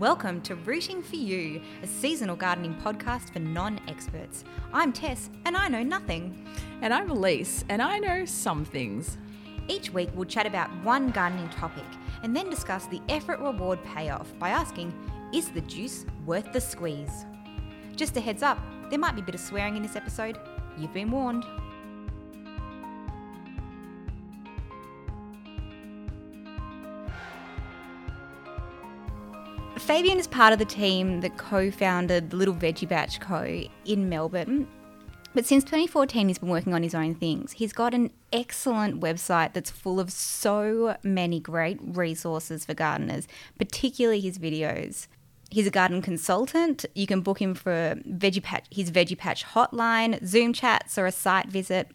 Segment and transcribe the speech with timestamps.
[0.00, 4.42] Welcome to Rooting for You, a seasonal gardening podcast for non experts.
[4.72, 6.48] I'm Tess, and I know nothing.
[6.82, 9.18] And I'm Elise, and I know some things.
[9.68, 11.84] Each week, we'll chat about one gardening topic
[12.24, 14.92] and then discuss the effort reward payoff by asking
[15.32, 17.24] Is the juice worth the squeeze?
[17.94, 18.58] Just a heads up,
[18.90, 20.40] there might be a bit of swearing in this episode.
[20.76, 21.44] You've been warned.
[29.94, 33.62] Fabian is part of the team that co founded Little Veggie Patch Co.
[33.84, 34.66] in Melbourne.
[35.34, 37.52] But since 2014, he's been working on his own things.
[37.52, 44.18] He's got an excellent website that's full of so many great resources for gardeners, particularly
[44.18, 45.06] his videos.
[45.48, 46.84] He's a garden consultant.
[46.96, 51.12] You can book him for Veggie Patch, his Veggie Patch hotline, Zoom chats, or a
[51.12, 51.86] site visit.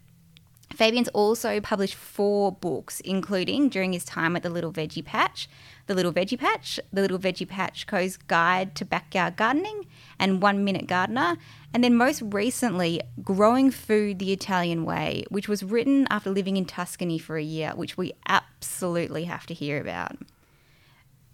[0.74, 5.48] Fabian's also published four books, including during his time at the Little Veggie Patch,
[5.86, 9.86] The Little Veggie Patch, The Little Veggie Patch Co's Guide to Backyard Gardening,
[10.18, 11.36] and One Minute Gardener.
[11.74, 16.64] And then most recently, Growing Food the Italian Way, which was written after living in
[16.64, 20.16] Tuscany for a year, which we absolutely have to hear about.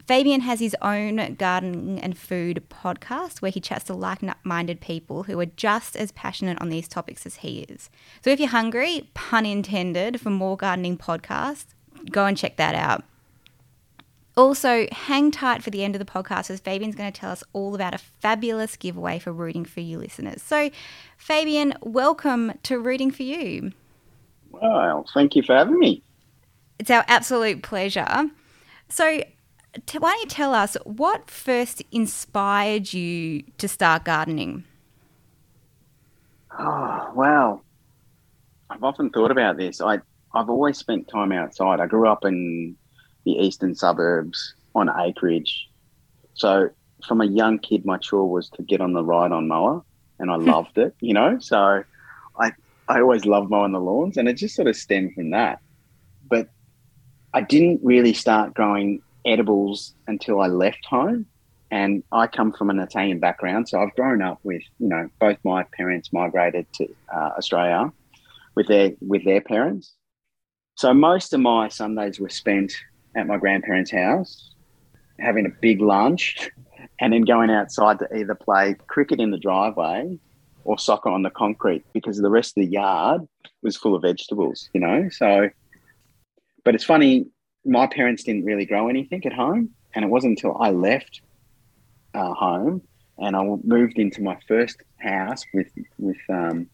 [0.07, 5.25] Fabian has his own gardening and food podcast where he chats to like minded people
[5.25, 7.91] who are just as passionate on these topics as he is.
[8.23, 11.67] So if you're hungry, pun intended, for more gardening podcasts,
[12.11, 13.03] go and check that out.
[14.37, 17.43] Also, hang tight for the end of the podcast as Fabian's going to tell us
[17.53, 20.43] all about a fabulous giveaway for Rooting for You listeners.
[20.43, 20.71] So,
[21.17, 23.73] Fabian, welcome to Rooting for You.
[24.51, 26.03] Well, thank you for having me.
[26.79, 28.31] It's our absolute pleasure.
[28.91, 29.23] So,
[29.99, 34.65] why don't you tell us what first inspired you to start gardening?
[36.51, 37.61] Ah, oh, wow.
[38.71, 39.81] I've often thought about this.
[39.81, 39.99] I,
[40.35, 41.81] I've always spent time outside.
[41.81, 42.77] I grew up in
[43.25, 45.69] the eastern suburbs on acreage.
[46.35, 46.71] So
[47.07, 49.83] from a young kid, my chore was to get on the ride on mower,
[50.19, 51.39] and I loved it, you know.
[51.39, 51.85] So
[52.39, 52.53] I,
[52.89, 55.61] I always loved mowing the lawns, and it just sort of stemmed from that.
[56.29, 56.49] But
[57.35, 61.27] I didn't really start growing edibles until I left home.
[61.71, 65.37] And I come from an Italian background, so I've grown up with you know both
[65.45, 67.93] my parents migrated to uh, Australia
[68.55, 69.93] with their with their parents.
[70.77, 72.73] So most of my Sundays were spent
[73.17, 74.55] at my grandparents' house,
[75.19, 76.51] having a big lunch,
[77.01, 80.19] and then going outside to either play cricket in the driveway
[80.65, 83.27] or soccer on the concrete because the rest of the yard
[83.63, 85.09] was full of vegetables, you know.
[85.11, 85.49] So,
[86.65, 87.27] but it's funny,
[87.67, 91.21] my parents didn't really grow anything at home, and it wasn't until I left
[92.15, 92.83] uh, home
[93.19, 96.69] and I moved into my first house with with um,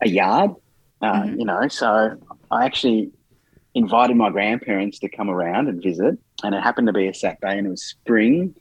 [0.00, 0.52] a yard,
[1.02, 1.40] uh, mm-hmm.
[1.40, 1.68] you know.
[1.68, 2.18] So
[2.50, 3.10] I actually
[3.74, 7.58] invited my grandparents to come around and visit, and it happened to be a Saturday,
[7.58, 8.54] and it was spring.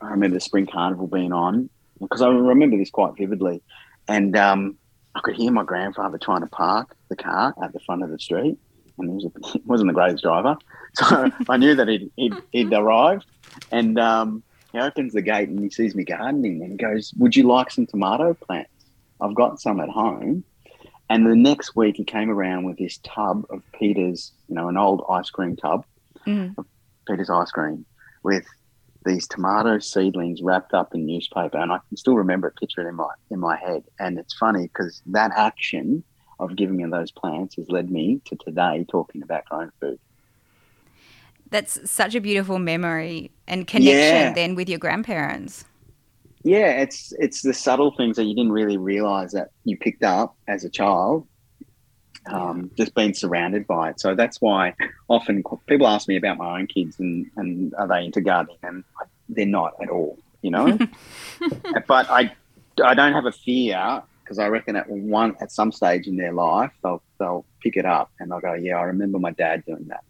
[0.00, 1.68] I remember the spring carnival being on
[2.00, 3.62] because I remember this quite vividly,
[4.08, 4.76] and um,
[5.14, 8.18] I could hear my grandfather trying to park the car at the front of the
[8.18, 8.56] street,
[9.00, 10.56] and he, was a, he wasn't the greatest driver,
[10.94, 13.26] so I knew that he'd, he'd, he'd arrived,
[13.70, 17.36] and um, he opens the gate and he sees me gardening, and he goes, "Would
[17.36, 18.70] you like some tomato plants?
[19.20, 20.44] I've got some at home."
[21.08, 24.76] And the next week, he came around with this tub of Peter's, you know, an
[24.76, 25.84] old ice cream tub
[26.26, 26.54] Mm.
[26.58, 26.66] of
[27.08, 27.86] Peter's ice cream
[28.22, 28.44] with
[29.06, 32.88] these tomato seedlings wrapped up in newspaper, and I can still remember it, picture it
[32.88, 33.84] in my in my head.
[33.98, 36.04] And it's funny because that action
[36.40, 39.98] of giving me those plants has led me to today talking about growing food.
[41.50, 44.32] That's such a beautiful memory and connection Yeah.
[44.34, 45.64] then with your grandparents.
[46.42, 50.36] Yeah, it's it's the subtle things that you didn't really realize that you picked up
[50.48, 51.26] as a child,
[52.30, 54.00] um, just being surrounded by it.
[54.00, 54.74] So that's why
[55.08, 58.84] often people ask me about my own kids and, and are they into gardening, and
[59.28, 60.78] they're not at all, you know.
[61.86, 62.32] but I
[62.82, 66.32] I don't have a fear because I reckon at one at some stage in their
[66.32, 69.86] life they'll they'll pick it up and they'll go, yeah, I remember my dad doing
[69.88, 70.04] that.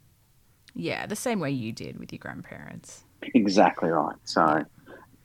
[0.74, 3.04] Yeah, the same way you did with your grandparents.
[3.34, 4.16] Exactly right.
[4.24, 4.62] So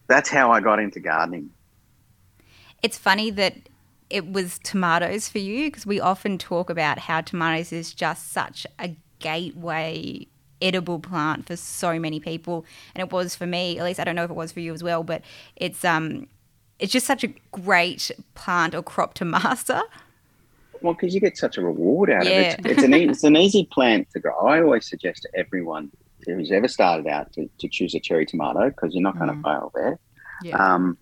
[0.07, 1.49] that's how I got into gardening.
[2.81, 3.67] It's funny that
[4.09, 8.65] it was tomatoes for you because we often talk about how tomatoes is just such
[8.79, 10.25] a gateway
[10.61, 12.65] edible plant for so many people
[12.95, 14.73] and it was for me at least I don't know if it was for you
[14.73, 15.21] as well but
[15.57, 16.27] it's um
[16.79, 19.81] it's just such a great plant or crop to master
[20.81, 22.31] Well, because you get such a reward out Yeah.
[22.53, 22.71] of it.
[22.71, 24.37] It's an, e- it's an easy plant to grow.
[24.47, 25.91] I always suggest to everyone
[26.25, 29.35] who's ever started out to, to choose a cherry tomato because you're not going to
[29.35, 29.43] Mm.
[29.43, 29.99] fail there.
[30.43, 30.57] Yeah.
[30.57, 30.97] Um,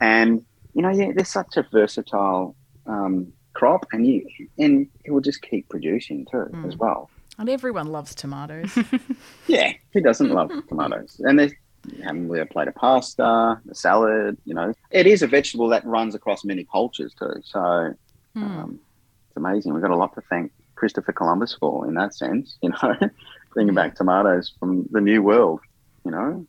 [0.00, 2.54] and, you know, yeah, they're such a versatile
[2.86, 4.26] um, crop and you
[4.58, 6.78] and it will just keep producing too as Mm.
[6.78, 7.10] well.
[7.38, 8.70] and everyone loves tomatoes.
[9.48, 11.20] Yeah, who doesn't love tomatoes?
[11.24, 11.50] And they're
[12.04, 14.36] having with a plate of pasta, a salad.
[14.44, 17.34] You know, it is a vegetable that runs across many cultures too.
[17.44, 17.94] So
[18.34, 18.44] Hmm.
[18.44, 18.80] um,
[19.28, 19.72] it's amazing.
[19.72, 22.56] We've got a lot to thank Christopher Columbus for in that sense.
[22.62, 22.96] You know,
[23.52, 25.60] bringing back tomatoes from the New World.
[26.04, 26.46] You know,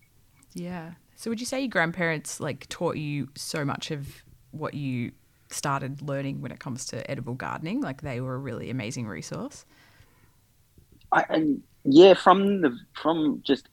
[0.54, 0.92] Yeah.
[1.16, 5.12] So would you say your grandparents like taught you so much of what you
[5.52, 7.82] started learning when it comes to edible gardening?
[7.82, 9.66] Like they were a really amazing resource.
[11.12, 13.68] I, and yeah, from the from just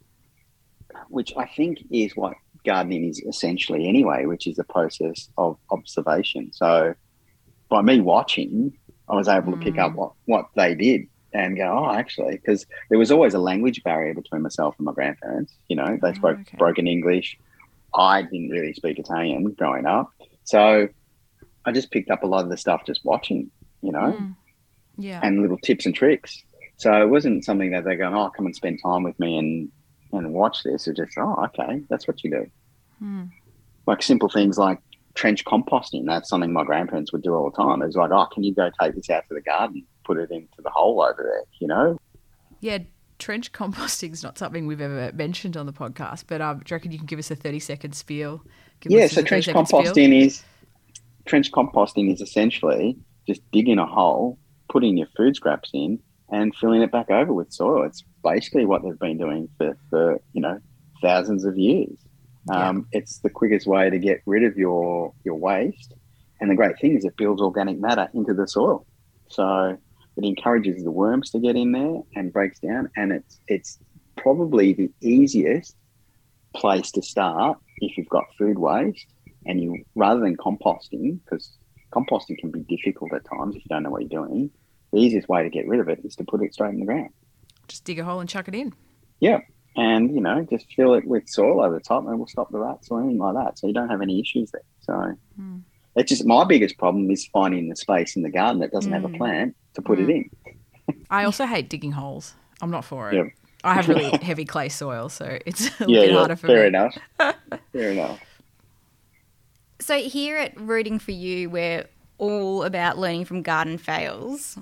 [1.08, 6.50] which I think is what gardening is essentially anyway, which is a process of observation.
[6.52, 6.94] So
[7.68, 8.76] by me watching,
[9.08, 11.02] I was able to pick up what what they did
[11.32, 14.92] and go, oh, actually, because there was always a language barrier between myself and my
[14.92, 15.54] grandparents.
[15.68, 16.56] You know, they Oh, spoke okay.
[16.56, 17.38] broken English.
[17.94, 20.10] I didn't really speak Italian growing up,
[20.44, 20.88] so
[21.64, 23.50] I just picked up a lot of the stuff just watching.
[23.82, 24.34] You know, Mm.
[25.00, 25.20] Yeah.
[25.22, 26.42] and little tips and tricks.
[26.76, 29.70] So it wasn't something that they're going, oh, come and spend time with me and
[30.12, 30.86] and watch this.
[30.86, 32.50] It's just, oh, okay, that's what you do.
[32.98, 33.24] Hmm.
[33.86, 34.78] Like simple things like
[35.14, 36.06] trench composting.
[36.06, 37.82] That's something my grandparents would do all the time.
[37.82, 40.62] It's like, oh, can you go take this out to the garden, put it into
[40.62, 41.44] the hole over there?
[41.60, 41.98] You know?
[42.60, 42.78] Yeah,
[43.18, 46.74] trench composting is not something we've ever mentioned on the podcast, but um, do you
[46.76, 48.42] reckon you can give us a 30 second spiel?
[48.80, 49.06] Give yeah.
[49.06, 49.82] So trench 30 second spiel?
[49.82, 50.42] composting is
[51.26, 52.96] trench composting is essentially
[53.26, 54.38] just digging a hole,
[54.70, 55.98] putting your food scraps in,
[56.30, 57.84] and filling it back over with soil.
[57.84, 60.60] It's basically what they've been doing for, for you know
[61.02, 61.98] thousands of years.
[62.50, 65.94] Um, It's the quickest way to get rid of your your waste,
[66.40, 68.86] and the great thing is it builds organic matter into the soil,
[69.28, 69.76] so
[70.16, 72.90] it encourages the worms to get in there and breaks down.
[72.96, 73.78] And it's it's
[74.16, 75.76] probably the easiest
[76.54, 79.06] place to start if you've got food waste
[79.46, 81.56] and you rather than composting because
[81.92, 84.50] composting can be difficult at times if you don't know what you're doing.
[84.92, 86.86] The easiest way to get rid of it is to put it straight in the
[86.86, 87.10] ground.
[87.68, 88.72] Just dig a hole and chuck it in.
[89.20, 89.40] Yeah.
[89.76, 92.58] And you know just fill it with soil over the top and we'll stop the
[92.58, 95.58] rats or anything like that so you don't have any issues there so Hmm.
[95.94, 99.04] it's just my biggest problem is finding the space in the garden that doesn't have
[99.04, 99.16] a Mm.
[99.18, 100.30] plant to put it Mm.
[100.88, 102.34] in I also hate digging holes.
[102.60, 103.14] I'm not for it.
[103.16, 103.24] Yeah.
[103.62, 106.62] I have really heavy clay soil, so it's a yeah, bit yeah harder for fair
[106.62, 106.68] me.
[106.68, 106.98] enough
[107.72, 108.20] fair enough
[109.80, 111.84] So here at Rooting for You, we're
[112.16, 114.58] all about learning from garden fails.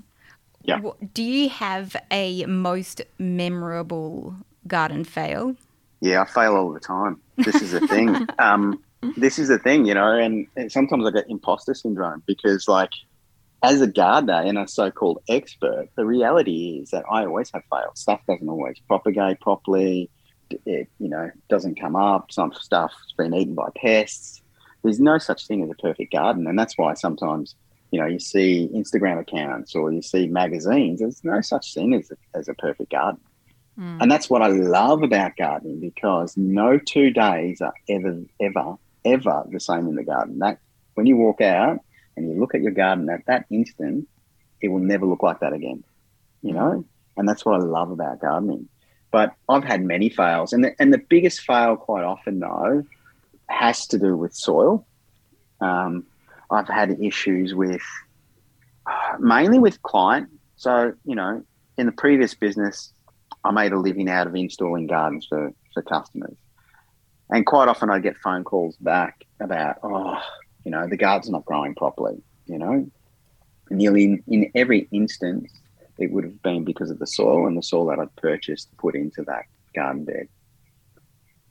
[0.67, 0.81] Yeah.
[1.15, 4.35] Do you have a most memorable
[4.67, 5.57] garden fail?
[6.01, 8.83] yeah i fail all the time this is the thing um
[9.17, 12.91] this is the thing you know and, and sometimes i get imposter syndrome because like
[13.63, 17.97] as a gardener and a so-called expert the reality is that i always have failed.
[17.97, 20.11] stuff doesn't always propagate properly
[20.65, 24.43] it you know doesn't come up some stuff's been eaten by pests
[24.83, 27.57] there's no such thing as a perfect garden and that's why sometimes
[27.97, 32.11] you know you see instagram accounts or you see magazines there's no such thing as
[32.11, 33.21] a, as a perfect garden
[33.79, 34.01] Mm.
[34.01, 39.45] and that's what I love about gardening because no two days are ever, ever, ever
[39.51, 40.39] the same in the garden.
[40.39, 40.59] That
[40.95, 41.81] when you walk out
[42.17, 44.09] and you look at your garden at that instant,
[44.63, 45.85] it will never look like that again.
[46.41, 46.85] You know,
[47.19, 48.69] and that's what I love about gardening.
[49.11, 52.85] But I've had many fails, and the, and the biggest fail quite often though
[53.49, 54.87] has to do with soil.
[55.61, 56.07] Um,
[56.51, 57.83] I've had issues with
[59.19, 60.29] mainly with client.
[60.57, 61.43] So you know,
[61.77, 62.93] in the previous business,
[63.45, 66.37] I made a living out of installing gardens for, for customers.
[67.31, 70.21] And quite often I get phone calls back about, oh,
[70.65, 72.89] you know, the garden's not growing properly, you know.
[73.71, 75.53] Nearly in, in every instance,
[75.99, 78.77] it would have been because of the soil and the soil that I'd purchased to
[78.77, 80.29] put into that garden bed.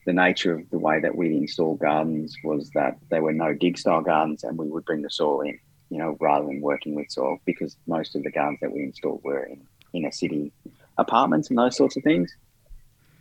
[0.05, 3.77] The nature of the way that we'd install gardens was that they were no dig
[3.77, 5.59] style gardens and we would bring the soil in,
[5.89, 9.21] you know, rather than working with soil because most of the gardens that we installed
[9.23, 10.51] were in inner city
[10.97, 12.35] apartments and those sorts of things.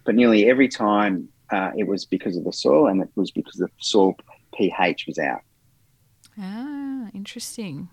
[0.04, 3.56] But nearly every time uh, it was because of the soil and it was because
[3.56, 4.16] the soil
[4.54, 5.40] pH was out.
[6.38, 7.88] Ah, interesting.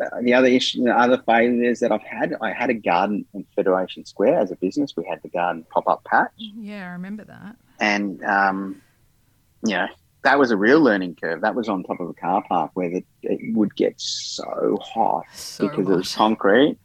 [0.00, 3.46] Uh, the other issue, the other failures that I've had, I had a garden in
[3.54, 4.92] Federation Square as a business.
[4.96, 7.54] We had the garden pop up patch, Yeah, I remember that.
[7.78, 8.82] and um,
[9.64, 9.86] you know
[10.22, 11.42] that was a real learning curve.
[11.42, 15.24] That was on top of a car park where the, it would get so hot
[15.34, 16.28] So because it was hot.
[16.28, 16.78] concrete.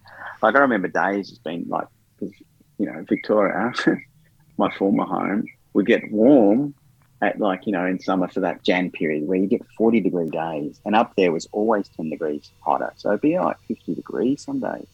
[0.44, 1.88] Like I remember days it's been like,
[2.22, 3.72] you know, Victoria,
[4.58, 6.76] my former home, would get warm
[7.22, 10.30] at like you know in summer for that Jan period where you get forty degree
[10.30, 12.94] days, and up there was always ten degrees hotter.
[12.98, 14.88] So it'd be like fifty degrees some days,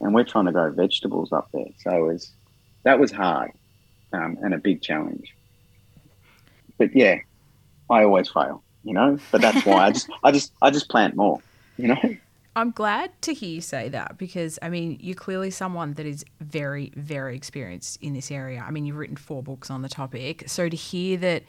[0.00, 1.66] and we're trying to grow vegetables up there.
[1.78, 2.32] So it was
[2.84, 3.52] that was hard
[4.12, 5.34] um, and a big challenge.
[6.78, 7.18] But yeah,
[7.90, 9.18] I always fail, you know.
[9.30, 11.40] But that's why I just I just I just plant more,
[11.76, 12.16] you know.
[12.56, 16.24] I'm glad to hear you say that because I mean you're clearly someone that is
[16.40, 18.64] very, very experienced in this area.
[18.66, 21.42] I mean you've written four books on the topic, so to hear that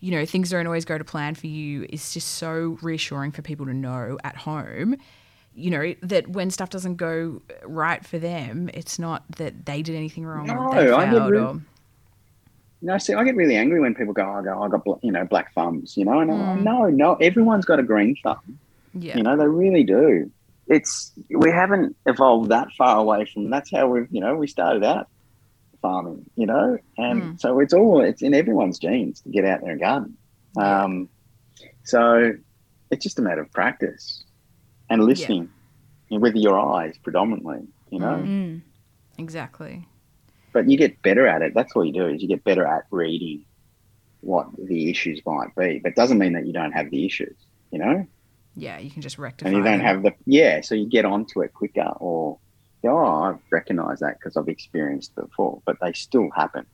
[0.00, 3.42] you know things don't always go to plan for you is just so reassuring for
[3.42, 4.96] people to know at home.
[5.54, 9.94] You know that when stuff doesn't go right for them, it's not that they did
[9.94, 11.60] anything wrong or they No, I get failed re- or
[12.82, 15.10] No, see, I get really angry when people go, oh, "I go, I got, you
[15.12, 16.46] know, black thumbs," you know, and I'm Mm.
[16.48, 18.58] like, no, no, everyone's got a green thumb.
[18.92, 19.16] yeah.
[19.16, 20.30] You know, they really do.
[20.68, 23.50] It's we haven't evolved that far away from.
[23.50, 25.08] That's how we've you know, we started out
[25.82, 26.24] farming.
[26.36, 27.40] You know, and Mm.
[27.40, 30.16] so it's all it's in everyone's genes to get out there and garden.
[30.56, 31.08] Um,
[31.84, 32.32] so
[32.90, 34.24] it's just a matter of practice
[34.90, 35.50] and listening
[36.10, 37.66] with your eyes predominantly.
[37.90, 38.26] You know, Mm.
[38.26, 38.60] Mm.
[39.18, 39.86] Exactly.
[40.52, 41.52] but you get better at it.
[41.54, 43.44] That's all you do is you get better at reading
[44.22, 45.78] what the issues might be.
[45.82, 47.36] But doesn't mean that you don't have the issues,
[47.70, 48.06] you know,
[48.56, 49.48] Yeah, you can just rectify.
[49.48, 49.86] and you don't them.
[49.86, 50.60] have the yeah.
[50.62, 52.38] So you get onto it quicker, or
[52.84, 55.60] oh, I recognise that because I've experienced it before.
[55.66, 56.64] But they still happen,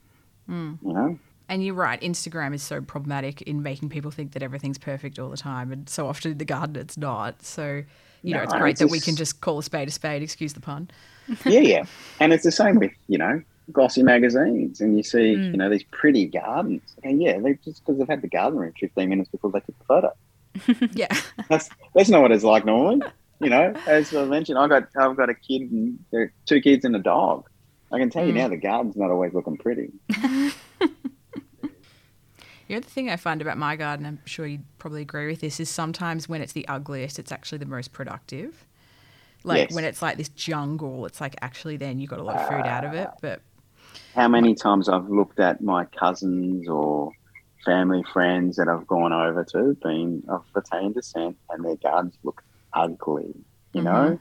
[0.49, 0.77] Mm.
[0.81, 1.19] you know.
[1.49, 5.29] And you're right, Instagram is so problematic in making people think that everything's perfect all
[5.29, 5.71] the time.
[5.73, 7.43] And so often in the garden, it's not.
[7.43, 7.83] So,
[8.21, 10.53] you know, it's great it's that we can just call a spade a spade, excuse
[10.53, 10.89] the pun.
[11.45, 11.83] yeah, yeah.
[12.21, 15.51] And it's the same with you know glossy magazines, and you see Mm.
[15.51, 18.73] you know these pretty gardens, and yeah, they just because they've had the gardener in
[18.73, 20.11] fifteen minutes before they took the photo.
[20.93, 21.07] Yeah.
[21.49, 23.01] That's that's not what it's like normally.
[23.39, 26.61] You know, as I mentioned, I got I've got a kid and there are two
[26.61, 27.49] kids and a dog.
[27.91, 28.37] I can tell you Mm.
[28.37, 29.91] now the garden's not always looking pretty.
[32.69, 35.59] The other thing I find about my garden, I'm sure you'd probably agree with this,
[35.59, 38.65] is sometimes when it's the ugliest, it's actually the most productive.
[39.43, 39.75] Like Yes.
[39.75, 42.65] when it's like this jungle, it's like actually then you got a lot of food
[42.65, 43.09] out of it.
[43.21, 43.41] But
[44.15, 47.11] How many times I've looked at my cousins or
[47.65, 52.41] family friends that I've gone over to, being of Italian descent, and their gardens look
[52.73, 53.33] ugly,
[53.73, 54.19] you know.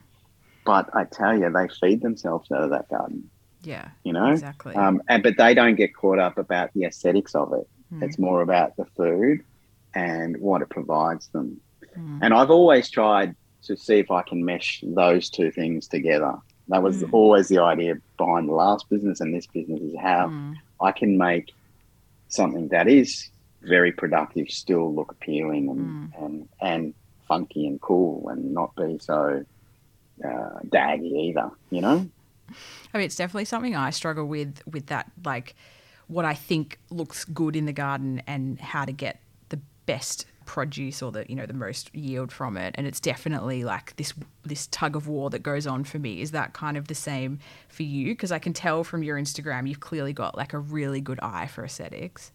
[0.64, 3.30] But I tell you, they feed themselves out of that garden,
[3.62, 4.30] yeah, you know.
[4.30, 4.74] exactly.
[4.74, 7.68] Um, and but they don't get caught up about the aesthetics of it.
[7.92, 8.02] Mm.
[8.04, 9.40] It's more about the food
[9.94, 11.60] and what it provides them.
[11.98, 12.20] Mm.
[12.22, 13.34] And I've always tried
[13.64, 16.34] to see if I can mesh those two things together.
[16.68, 17.12] That was Mm.
[17.12, 20.28] always the idea behind the last business and this business is how.
[20.80, 21.52] I can make
[22.28, 23.30] something that is
[23.62, 26.94] very productive still look appealing and and, and
[27.26, 29.44] funky and cool and not be so
[30.24, 31.50] uh, daggy either.
[31.70, 32.10] You know?
[32.92, 35.54] I mean, it's definitely something I struggle with, with that, like
[36.06, 41.00] what I think looks good in the garden and how to get the best produce
[41.00, 44.12] or the you know the most yield from it and it's definitely like this
[44.44, 47.38] this tug of war that goes on for me is that kind of the same
[47.68, 51.00] for you because i can tell from your instagram you've clearly got like a really
[51.00, 52.32] good eye for aesthetics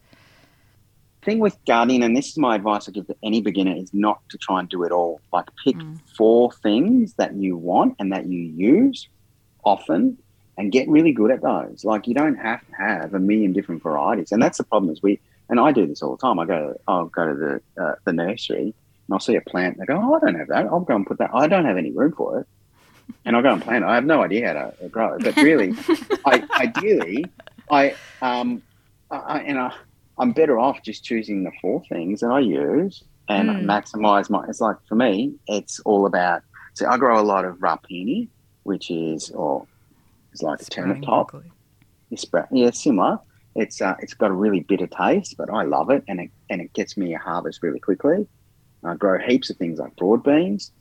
[1.23, 4.19] thing with gardening, and this is my advice I give to any beginner, is not
[4.31, 5.21] to try and do it all.
[5.31, 5.99] Like pick Mm.
[6.17, 9.07] four things that you want and that you use
[9.63, 10.17] often,
[10.57, 11.83] and get really good at those.
[11.85, 14.91] Like you don't have to have a million different varieties, and that's the problem.
[14.91, 15.19] Is we
[15.49, 16.39] and I do this all the time.
[16.39, 17.35] I go, I'll go to
[17.75, 19.77] the uh, the nursery and I'll see a plant.
[19.77, 20.65] And I go, oh, I don't have that.
[20.65, 21.29] I'll go and put that.
[21.33, 22.47] I don't have any room for it,
[23.25, 23.87] and I'll go and plant it.
[23.87, 25.23] I have no idea how to grow it.
[25.23, 25.73] But really,
[26.25, 27.25] I, ideally,
[27.71, 28.61] I um,
[29.11, 29.73] I, I- and I.
[30.19, 33.65] I'm better off just choosing the four things that I use and Mm.
[33.65, 34.45] maximize my.
[34.47, 36.41] It's like for me, it's all about.
[36.75, 38.29] So I grow a lot of rapini,
[38.63, 39.67] which is or
[40.31, 41.31] it's like a turnip top.
[42.11, 43.19] It's yeah, similar.
[43.55, 46.61] It's uh, it's got a really bitter taste, but I love it, and it and
[46.61, 48.27] it gets me a harvest really quickly.
[48.83, 50.71] I grow heaps of things like broad beans,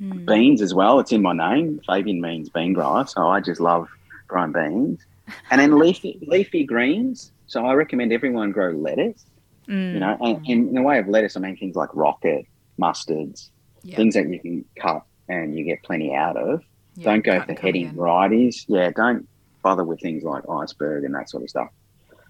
[0.00, 0.24] Mm.
[0.26, 1.00] beans as well.
[1.00, 1.80] It's in my name.
[1.86, 3.88] Fabian means bean grower, so I just love
[4.28, 5.04] growing beans.
[5.50, 7.32] And then leafy leafy greens.
[7.50, 9.26] So I recommend everyone grow lettuce.
[9.66, 9.94] Mm.
[9.94, 12.46] You know, and, and in the way of lettuce, I mean things like rocket,
[12.80, 13.50] mustards,
[13.82, 13.96] yeah.
[13.96, 16.62] things that you can cut and you get plenty out of.
[16.94, 18.64] yeah, don't go for heading varieties.
[18.68, 19.28] Yeah, don't
[19.62, 21.70] bother with things like iceberg and that sort of stuff.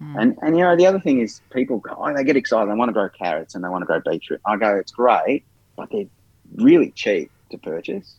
[0.01, 0.21] Mm.
[0.21, 2.67] And and you know the other thing is people go, oh, they get excited.
[2.67, 4.41] They want to grow carrots and they want to grow beetroot.
[4.43, 5.43] I go, it's great,
[5.75, 6.07] but they're
[6.55, 8.15] really cheap to purchase.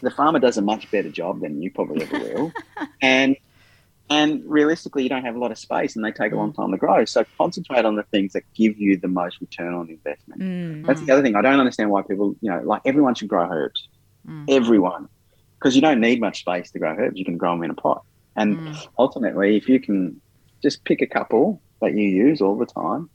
[0.00, 2.52] The farmer does a much better job than you probably ever will,
[3.00, 3.36] and
[4.10, 6.70] and realistically, you don't have a lot of space, and they take a long time
[6.72, 7.04] to grow.
[7.04, 10.40] So concentrate on the things that give you the most return on investment.
[10.40, 10.86] Mm.
[10.86, 11.36] That's the other thing.
[11.36, 13.88] I don't understand why people, you know, like everyone should grow herbs.
[14.28, 14.44] Mm.
[14.48, 15.08] Everyone,
[15.58, 17.18] because you don't need much space to grow herbs.
[17.18, 18.02] You can grow them in a pot,
[18.36, 18.86] and Mm.
[18.98, 20.20] ultimately, if you can
[20.62, 23.10] just pick a couple that you use all the time,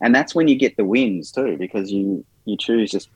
[0.00, 3.08] and that's when you get the wins too, because you you choose just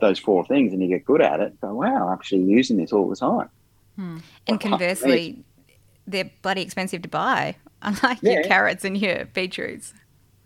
[0.00, 1.60] those four things and you get good at it.
[1.60, 3.50] Go, wow, I'm actually using this all the time.
[3.98, 5.44] And conversely,
[6.06, 9.94] they're bloody expensive to buy, unlike your carrots and your beetroots.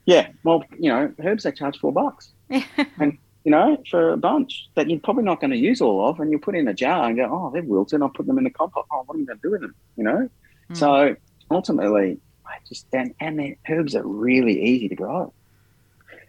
[0.07, 4.69] Yeah, well, you know, herbs they charge four bucks, and you know, for a bunch
[4.75, 7.07] that you're probably not going to use all of, and you put in a jar
[7.07, 8.03] and go, oh, they've wilted.
[8.03, 8.89] I'll put them in the compost.
[8.93, 9.75] Oh, what am I going to do with them?
[9.97, 10.29] You know.
[10.71, 10.77] Mm.
[10.77, 11.17] So
[11.51, 15.33] ultimately, I just and and the herbs are really easy to grow,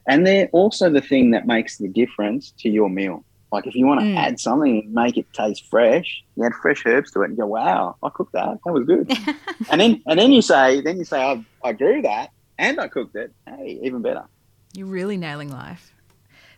[0.07, 3.23] and they're also the thing that makes the difference to your meal.
[3.55, 4.17] Like if you want to mm.
[4.17, 7.45] add something and make it taste fresh, you add fresh herbs to it and go,
[7.45, 8.57] wow, I cooked that.
[8.65, 9.09] That was good.
[9.71, 12.89] and then and then you say, then you say, I, I grew that and I
[12.89, 13.31] cooked it.
[13.47, 14.25] Hey, even better.
[14.73, 15.93] You're really nailing life.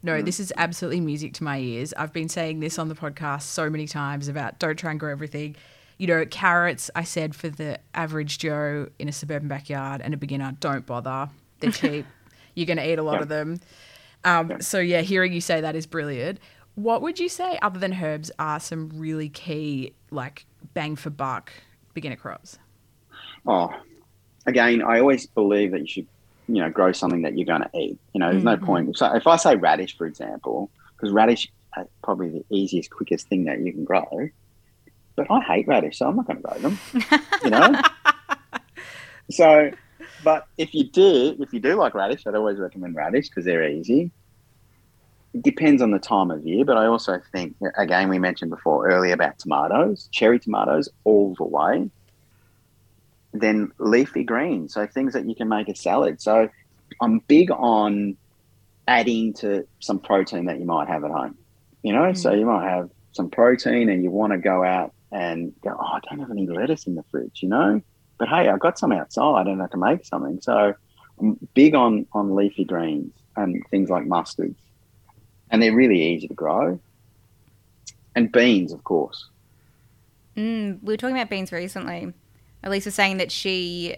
[0.01, 0.25] No, mm.
[0.25, 1.93] this is absolutely music to my ears.
[1.93, 5.11] I've been saying this on the podcast so many times about don't try and grow
[5.11, 5.55] everything.
[5.99, 10.17] You know, carrots, I said for the average Joe in a suburban backyard and a
[10.17, 11.29] beginner, don't bother.
[11.59, 12.07] They're cheap.
[12.55, 13.21] You're going to eat a lot yeah.
[13.21, 13.59] of them.
[14.23, 14.57] Um, yeah.
[14.59, 16.39] So, yeah, hearing you say that is brilliant.
[16.77, 21.51] What would you say, other than herbs, are some really key, like bang for buck
[21.95, 22.59] beginner crops?
[23.47, 23.73] Oh,
[24.45, 26.07] again, I always believe that you should
[26.47, 27.97] you know grow something that you're going to eat.
[28.13, 28.61] You know, there's mm-hmm.
[28.61, 28.95] no point.
[28.95, 33.45] So if I say radish, for example, because radish is probably the easiest, quickest thing
[33.45, 34.29] that you can grow.
[35.15, 36.79] But I hate radish, so I'm not going to grow them.
[37.43, 37.81] You know.
[39.31, 39.71] so,
[40.23, 43.67] but if you do, if you do like radish, I'd always recommend radish because they're
[43.67, 44.11] easy.
[45.41, 49.13] Depends on the time of year, but I also think again we mentioned before earlier
[49.13, 51.89] about tomatoes, cherry tomatoes, all the way
[53.39, 56.21] then leafy greens, so things that you can make a salad.
[56.21, 56.49] So
[57.01, 58.17] I'm big on
[58.87, 61.37] adding to some protein that you might have at home.
[61.83, 62.17] You know, mm.
[62.17, 65.85] so you might have some protein and you want to go out and go, oh,
[65.85, 67.81] I don't have any lettuce in the fridge, you know?
[68.17, 70.41] But hey, I've got some outside and I can make something.
[70.41, 70.73] So
[71.19, 74.55] I'm big on, on leafy greens and things like mustards.
[75.49, 76.79] And they're really easy to grow.
[78.15, 79.29] And beans, of course.
[80.35, 82.13] Mm, we were talking about beans recently.
[82.63, 83.95] Elise was saying that she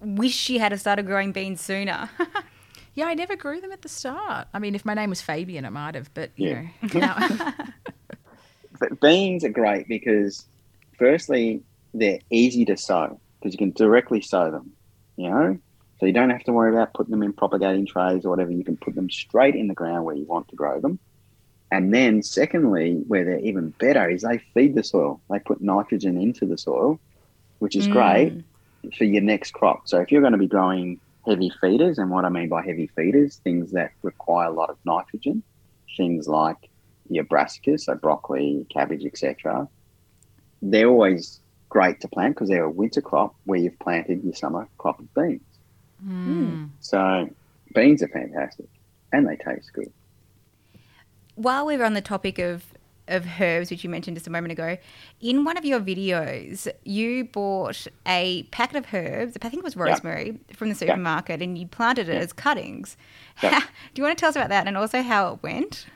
[0.00, 2.10] wished she had started growing beans sooner.
[2.94, 4.48] yeah, I never grew them at the start.
[4.54, 7.16] I mean, if my name was Fabian, I might have, but you yeah.
[7.38, 7.52] know.
[8.80, 10.46] but beans are great because,
[10.98, 14.72] firstly, they're easy to sow because you can directly sow them.
[15.16, 15.58] You know,
[16.04, 18.50] so you don't have to worry about putting them in propagating trays or whatever.
[18.50, 20.98] You can put them straight in the ground where you want to grow them.
[21.72, 25.22] And then, secondly, where they're even better is they feed the soil.
[25.30, 27.00] They put nitrogen into the soil,
[27.60, 27.92] which is mm.
[27.92, 28.44] great
[28.98, 29.88] for your next crop.
[29.88, 32.88] So if you're going to be growing heavy feeders, and what I mean by heavy
[32.88, 35.42] feeders, things that require a lot of nitrogen,
[35.96, 36.68] things like
[37.08, 39.66] your brassicas, so broccoli, cabbage, etc.
[40.60, 41.40] They're always
[41.70, 45.14] great to plant because they're a winter crop where you've planted your summer crop of
[45.14, 45.40] beans.
[46.06, 46.70] Mm.
[46.80, 47.30] So
[47.74, 48.66] beans are fantastic
[49.12, 49.92] and they taste good.
[51.36, 52.64] While we are on the topic of
[53.08, 54.78] of herbs, which you mentioned just a moment ago.
[55.20, 59.76] In one of your videos, you bought a packet of herbs, I think it was
[59.76, 60.56] rosemary, yeah.
[60.56, 61.44] from the supermarket, yeah.
[61.44, 62.20] and you planted it yeah.
[62.20, 62.96] as cuttings.
[63.36, 65.86] How, do you want to tell us about that and also how it went?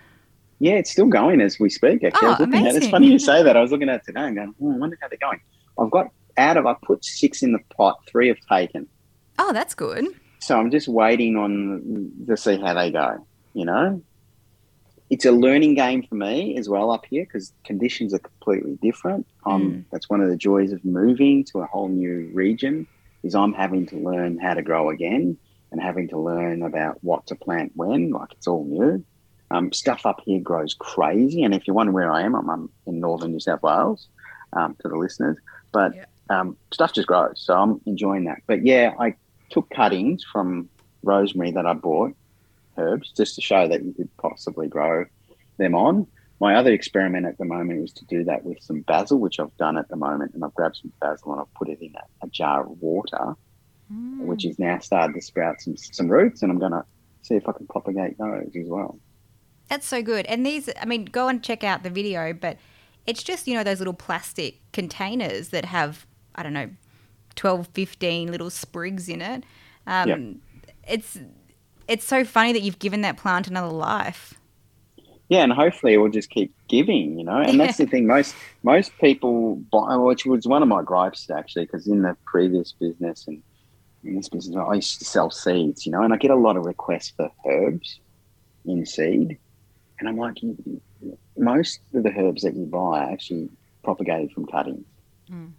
[0.58, 2.02] Yeah, it's still going as we speak.
[2.02, 2.66] Actually, oh, amazing.
[2.66, 3.56] At, it's funny you say that.
[3.56, 5.40] I was looking at it today and going, oh, I wonder how they're going.
[5.78, 8.88] I've got out of I put six in the pot, three have taken.
[9.38, 10.06] Oh, that's good.
[10.40, 13.26] So I'm just waiting on to see how they go.
[13.54, 14.02] You know,
[15.10, 19.26] it's a learning game for me as well up here because conditions are completely different.
[19.46, 19.84] Um, mm.
[19.90, 22.86] That's one of the joys of moving to a whole new region
[23.22, 25.36] is I'm having to learn how to grow again
[25.72, 28.10] and having to learn about what to plant when.
[28.10, 29.04] Like it's all new.
[29.50, 32.70] Um, stuff up here grows crazy, and if you're wondering where I am, I'm, I'm
[32.86, 34.08] in northern New South Wales.
[34.54, 35.36] Um, to the listeners,
[35.72, 36.06] but yeah.
[36.30, 38.38] um, stuff just grows, so I'm enjoying that.
[38.46, 39.14] But yeah, I
[39.50, 40.68] took cuttings from
[41.02, 42.14] rosemary that I bought
[42.76, 45.04] herbs just to show that you could possibly grow
[45.58, 46.06] them on.
[46.40, 49.56] My other experiment at the moment is to do that with some basil, which I've
[49.56, 52.26] done at the moment, and I've grabbed some basil and I've put it in a,
[52.26, 53.34] a jar of water,
[53.92, 54.20] mm.
[54.20, 56.84] which is now started to sprout some some roots, and I'm going to
[57.22, 59.00] see if I can propagate those as well.
[59.68, 60.26] That's so good.
[60.26, 62.56] And these, I mean, go and check out the video, but
[63.04, 66.06] it's just you know those little plastic containers that have
[66.36, 66.70] I don't know
[67.38, 69.44] 12, 15 little sprigs in it.
[69.86, 70.20] Um, yep.
[70.86, 71.18] It's
[71.86, 74.34] it's so funny that you've given that plant another life.
[75.28, 77.38] Yeah, and hopefully it will just keep giving, you know.
[77.38, 78.06] And that's the thing.
[78.06, 82.72] Most most people buy, which was one of my gripes actually, because in the previous
[82.72, 83.42] business and
[84.04, 86.56] in this business, I used to sell seeds, you know, and I get a lot
[86.56, 88.00] of requests for herbs
[88.64, 89.38] in seed,
[89.98, 90.38] and I'm like,
[91.36, 93.48] most of the herbs that you buy are actually
[93.82, 94.86] propagated from cuttings.
[95.30, 95.52] Mm.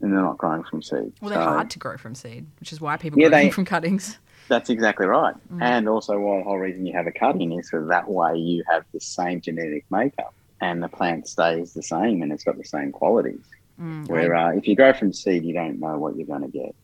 [0.00, 1.12] And they're not growing from seed.
[1.20, 3.50] Well, they're so, hard to grow from seed, which is why people yeah, grow they,
[3.50, 4.18] from cuttings.
[4.48, 5.34] That's exactly right.
[5.52, 5.62] Mm.
[5.62, 8.62] And also, why the whole reason you have a cutting is so that way you
[8.70, 12.64] have the same genetic makeup and the plant stays the same and it's got the
[12.64, 13.42] same qualities.
[13.80, 16.48] Mm, Where uh, if you grow from seed, you don't know what you're going to
[16.48, 16.74] get.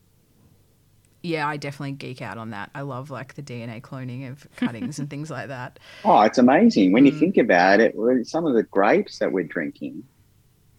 [1.23, 2.71] Yeah, I definitely geek out on that.
[2.75, 5.79] I love like the DNA cloning of cuttings and things like that.
[6.05, 7.95] Oh, it's amazing when you think about it.
[8.27, 10.03] Some of the grapes that we're drinking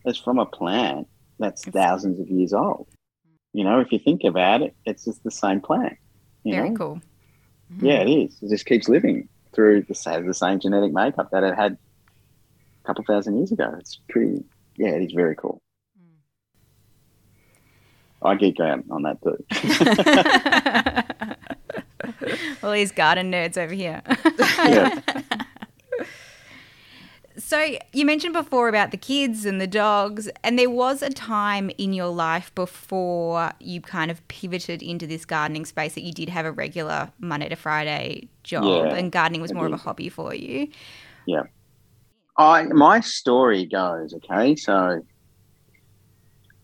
[0.06, 1.08] is from a plant
[1.40, 2.88] that's thousands of years old.
[3.54, 5.98] You know, if you think about it, it's just the same plant.
[6.44, 6.76] You Very know?
[6.76, 7.02] cool.
[7.80, 8.38] Yeah, it is.
[8.42, 12.88] It just keeps living through the same, the same genetic makeup that it had a
[12.88, 13.76] couple thousand years ago.
[13.80, 14.44] It's pretty,
[14.76, 15.62] yeah, it is very cool.
[16.00, 16.18] Mm.
[18.24, 19.38] I geek out on that too.
[22.64, 24.02] All these garden nerds over here.
[24.40, 25.00] yeah.
[27.54, 31.70] So you mentioned before about the kids and the dogs, and there was a time
[31.78, 36.30] in your life before you kind of pivoted into this gardening space that you did
[36.30, 40.10] have a regular Monday to Friday job, Yeah, and gardening was more of a hobby
[40.10, 40.68] for you.
[41.28, 41.44] Yeah.
[42.40, 45.06] I my story goes, okay, so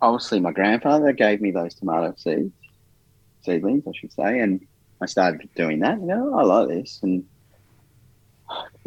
[0.01, 2.51] obviously my grandfather gave me those tomato seeds,
[3.43, 4.65] seedlings, I should say, and
[5.03, 5.99] I started doing that.
[5.99, 7.25] You know, I like this, and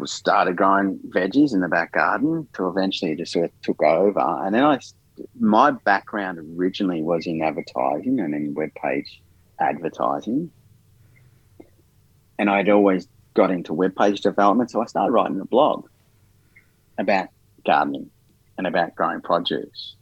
[0.05, 4.19] started growing veggies in the back garden till eventually it just sort of took over.
[4.19, 4.79] And then I,
[5.39, 9.21] my background originally was in advertising and in web page
[9.59, 10.51] advertising,
[12.37, 15.87] and I'd always got into web page development, so I started writing a blog
[16.97, 17.29] about
[17.65, 18.09] gardening
[18.57, 19.95] and about growing produce.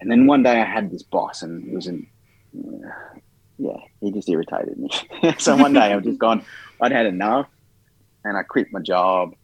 [0.00, 2.06] And then one day I had this boss, and it was in,
[3.58, 4.90] yeah, he just irritated me.
[5.38, 6.44] so one day I've just gone,
[6.80, 7.48] I'd had enough,
[8.28, 9.34] and I quit my job.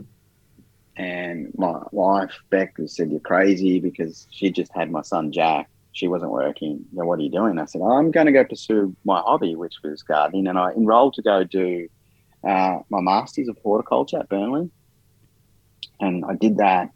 [0.97, 5.69] And my wife Beck said, "You're crazy," because she just had my son Jack.
[5.93, 6.85] She wasn't working.
[6.93, 7.59] You know, what are you doing?
[7.59, 11.15] I said, "I'm going to go pursue my hobby, which was gardening." And I enrolled
[11.15, 11.89] to go do
[12.47, 14.71] uh, my masters of horticulture at Burnley,
[16.01, 16.91] and I did that.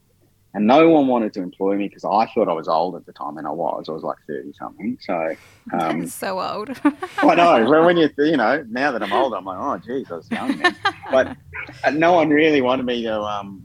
[0.58, 3.12] And no one wanted to employ me because I thought I was old at the
[3.12, 3.88] time, and I was.
[3.88, 4.98] I was like thirty something.
[5.00, 5.36] So
[5.72, 6.70] um, so old.
[7.18, 7.64] I know.
[7.70, 10.28] Well, when you you know now that I'm older, I'm like, oh, geez, I was
[10.32, 10.74] young then.
[11.12, 11.36] But
[11.84, 13.64] uh, no one really wanted me to um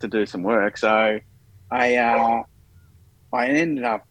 [0.00, 1.20] to do some work, so
[1.70, 2.42] I uh,
[3.32, 4.04] I ended up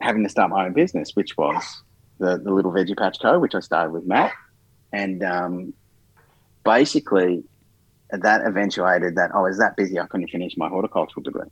[0.00, 1.62] having to start my own business, which was
[2.18, 4.32] the the Little Veggie Patch Co., which I started with Matt,
[4.92, 5.74] and um,
[6.64, 7.44] basically
[8.10, 11.48] that eventuated that I was that busy I couldn't finish my horticultural degree.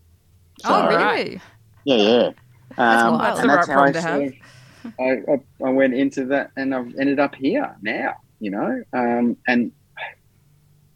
[0.64, 1.40] oh, really?
[1.84, 2.30] yeah, yeah.
[2.76, 3.18] Um.
[3.18, 4.32] That's and the right I, problem to have.
[5.00, 8.14] I, I, I went into that, and I've ended up here now.
[8.40, 9.72] You know, um, and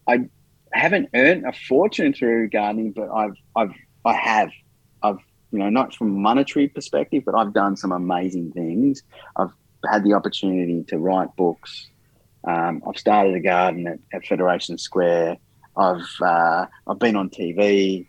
[0.09, 0.29] I
[0.73, 3.73] haven't earned a fortune through gardening, but I've, I've,
[4.05, 4.51] I have,
[5.03, 5.18] I've,
[5.53, 9.03] you know, not from a monetary perspective, but I've done some amazing things.
[9.37, 9.53] I've
[9.90, 11.88] had the opportunity to write books.
[12.44, 15.37] Um, I've started a garden at, at Federation Square.
[15.79, 18.07] I've, uh, I've been on TV.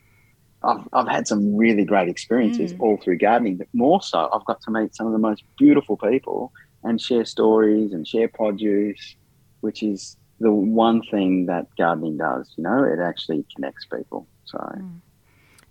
[0.63, 2.79] I've, I've had some really great experiences Mm.
[2.79, 5.97] all through gardening, but more so, I've got to meet some of the most beautiful
[5.97, 6.51] people
[6.83, 9.15] and share stories and share produce,
[9.61, 12.51] which is the one thing that gardening does.
[12.57, 14.27] You know, it actually connects people.
[14.45, 14.59] So,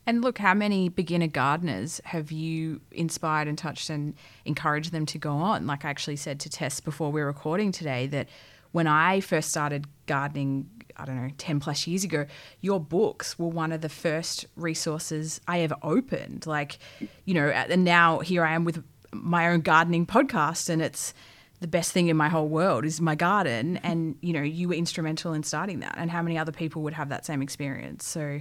[0.07, 4.15] And look, how many beginner gardeners have you inspired and touched and
[4.47, 5.67] encouraged them to go on?
[5.67, 8.29] Like I actually said to Tess before we were recording today that
[8.73, 12.27] when I first started gardening, I don't know, 10 plus years ago,
[12.61, 16.47] your books were one of the first resources I ever opened.
[16.47, 16.79] Like,
[17.25, 21.15] you know, and now here I am with my own gardening podcast and it's
[21.61, 24.75] the best thing in my whole world is my garden and you know you were
[24.75, 28.39] instrumental in starting that and how many other people would have that same experience so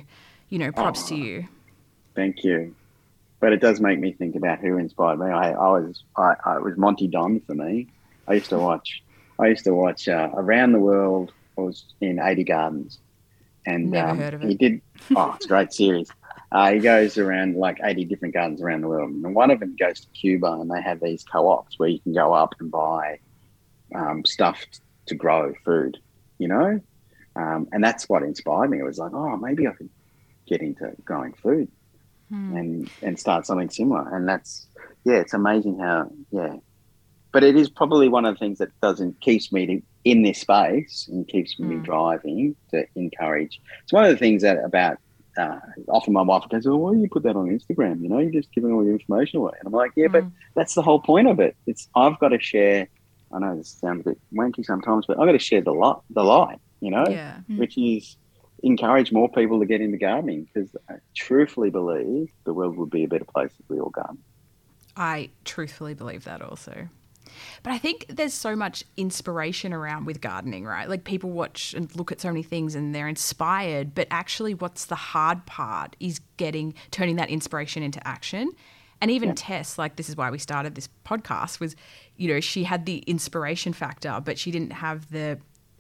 [0.50, 1.18] you know props to oh.
[1.18, 1.48] you
[2.18, 2.76] thank you.
[3.40, 5.28] But it does make me think about who inspired me.
[5.28, 7.88] I, I was, I, I it was Monty Don for me.
[8.28, 9.04] I used to watch,
[9.40, 11.32] I used to watch uh, Around the World.
[11.58, 13.00] I was in 80 Gardens,
[13.66, 14.82] and um, heard of he did.
[15.16, 16.10] Oh, it's a great series.
[16.52, 19.12] Uh, he goes around like 80 different gardens around the world.
[19.12, 22.00] And one of them goes to Cuba, and they have these co ops where you
[22.00, 23.20] can go up and buy
[23.94, 24.64] um, stuff
[25.08, 25.98] to grow food,
[26.40, 26.80] you know?
[27.36, 28.80] Um, and that's what inspired me.
[28.80, 29.90] It was like, oh, maybe I could
[30.48, 31.70] get into growing food
[32.56, 34.16] and, and start something similar.
[34.16, 34.68] And that's,
[35.04, 36.56] yeah, it's amazing how, yeah.
[37.38, 41.08] But it is probably one of the things that doesn't keeps me in this space
[41.08, 41.84] and keeps me Mm.
[41.84, 43.62] driving to encourage.
[43.84, 44.98] It's one of the things that about
[45.38, 48.02] uh, often my wife goes, "Well, why do you put that on Instagram?
[48.02, 50.24] You know, you're just giving all your information away." And I'm like, "Yeah, but
[50.56, 51.56] that's the whole point of it.
[51.68, 52.90] It's I've got to share.
[53.32, 55.98] I know this sounds a bit wanky sometimes, but I've got to share the light,
[56.10, 56.58] the light.
[56.82, 58.18] You know, yeah which is
[58.64, 63.04] encourage more people to get into gardening because I truthfully believe the world would be
[63.04, 64.24] a better place if we all garden.
[64.96, 66.90] I truthfully believe that also.
[67.64, 70.90] But I think there's so much inspiration around with gardening, right?
[70.90, 74.86] Like people watch and look at so many things and they're inspired, but actually what's
[74.86, 78.52] the hard part is getting turning that inspiration into action.
[79.00, 79.36] And even Yeah.
[79.36, 81.76] Tess, like this is why we started this podcast, was,
[82.16, 85.40] you know, she had the inspiration factor, but she didn't have the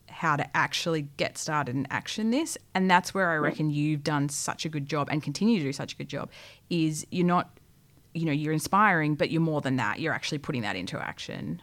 [0.09, 2.57] how to actually get started and action this.
[2.73, 5.73] And that's where I reckon you've done such a good job and continue to do
[5.73, 6.31] such a good job.
[6.69, 7.56] Is you're not,
[8.17, 9.99] you know, you're inspiring, but you're more than that.
[9.99, 11.61] You're actually putting that into action.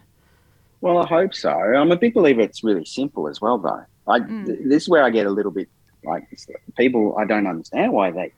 [0.81, 1.51] Well, I hope so.
[1.51, 3.85] I'm a big believer it's really simple as well, though.
[4.07, 5.69] I, th- this is where I get a little bit
[6.05, 6.29] like
[6.77, 8.33] people, I don't understand why they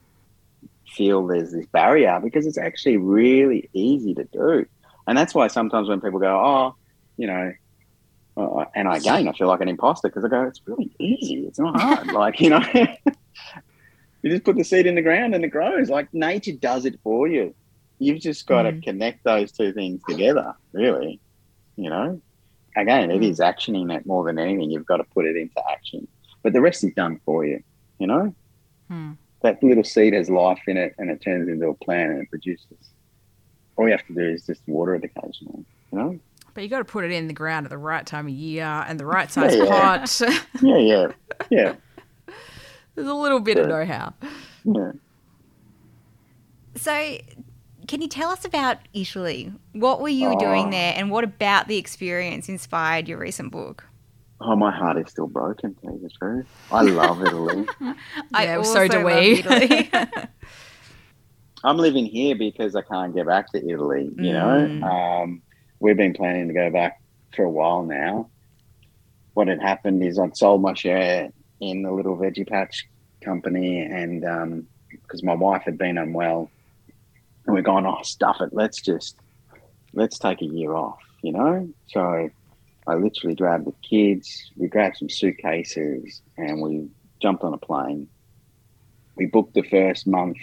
[0.89, 4.67] feel there's this barrier because it's actually really easy to do.
[5.07, 6.75] And that's why sometimes when people go, oh,
[7.17, 7.53] you know,
[8.37, 11.47] uh, and again, I feel like an imposter because I go, it's really easy.
[11.47, 12.07] It's not hard.
[12.13, 15.89] like, you know, you just put the seed in the ground and it grows.
[15.89, 17.55] Like nature does it for you.
[17.99, 18.83] You've just got to Mm.
[18.83, 21.21] connect those two things together, really.
[21.77, 22.21] You know,
[22.77, 23.31] again, it Mm.
[23.31, 24.71] is actioning that more than anything.
[24.71, 26.07] You've got to put it into action,
[26.43, 27.63] but the rest is done for you.
[27.99, 28.35] You know,
[28.89, 29.13] Hmm.
[29.43, 32.31] that little seed has life in it and it turns into a plant and it
[32.31, 32.77] produces.
[33.77, 35.65] All you have to do is just water it occasionally.
[35.93, 36.21] You know?
[36.55, 38.65] But you got to put it in the ground at the right time of year
[38.87, 39.71] and the right size Yeah, yeah.
[39.71, 40.21] pot.
[40.63, 41.07] Yeah, yeah,
[41.51, 41.75] yeah,
[42.95, 44.15] There's a little bit of know-how.
[44.65, 44.93] yeah.
[46.77, 47.19] So,
[47.87, 49.53] can you tell us about Italy?
[49.72, 50.38] What were you Oh.
[50.38, 53.85] doing uh, there, and what about the experience inspired your recent book?
[54.40, 55.75] Oh, my heart is still broken.
[55.75, 57.66] To tell you the truth, I love Italy.
[58.33, 59.38] Yeah, so do we.
[59.38, 59.90] Italy.
[61.64, 64.11] I'm living here because I can't get back to Italy.
[64.16, 64.83] You know, mm.
[64.85, 65.42] um,
[65.81, 67.01] we've been planning to go back
[67.35, 68.29] for a while now.
[69.35, 72.87] What had happened is I'd sold my share in the little veggie patch
[73.22, 76.51] company, and um, because my wife had been unwell,
[77.47, 78.51] and we're going, oh, stuff it.
[78.53, 79.17] Let's just
[79.93, 80.99] let's take a year off.
[81.23, 82.31] You know, so
[82.87, 86.89] I literally grabbed the kids, we grabbed some suitcases, and we
[87.21, 88.09] jumped on a plane.
[89.17, 90.37] We booked the first month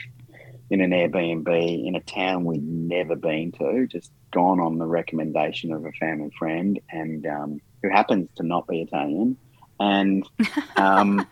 [0.70, 5.72] in an Airbnb in a town we'd never been to, just gone on the recommendation
[5.72, 9.38] of a family friend, and um, who happens to not be Italian,
[9.80, 10.28] and
[10.76, 11.26] um,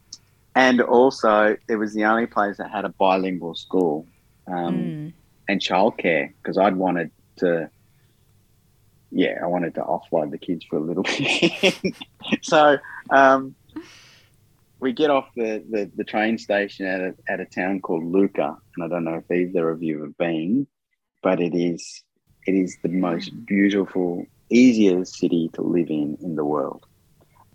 [0.54, 4.06] and also it was the only place that had a bilingual school
[4.46, 5.12] um, Mm.
[5.48, 7.70] and childcare because I'd wanted to.
[9.10, 11.94] Yeah, I wanted to offload the kids for a little bit.
[12.42, 12.78] so
[13.10, 13.54] um,
[14.80, 18.56] we get off the, the, the train station at a, at a town called Lucca,
[18.76, 20.66] and I don't know if either of you have been,
[21.22, 22.02] but it is
[22.46, 26.84] it is the most beautiful, easiest city to live in in the world.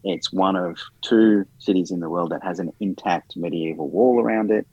[0.03, 4.51] It's one of two cities in the world that has an intact medieval wall around
[4.51, 4.67] it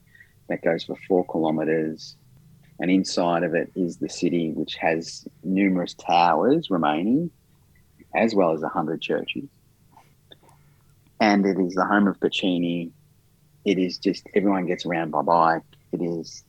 [0.48, 2.16] that goes for four kilometers.
[2.80, 7.30] And inside of it is the city, which has numerous towers remaining,
[8.14, 9.44] as well as 100 churches.
[11.20, 12.92] And it is the home of Puccini.
[13.64, 15.62] It is just, everyone gets around by bike.
[15.92, 16.44] It is,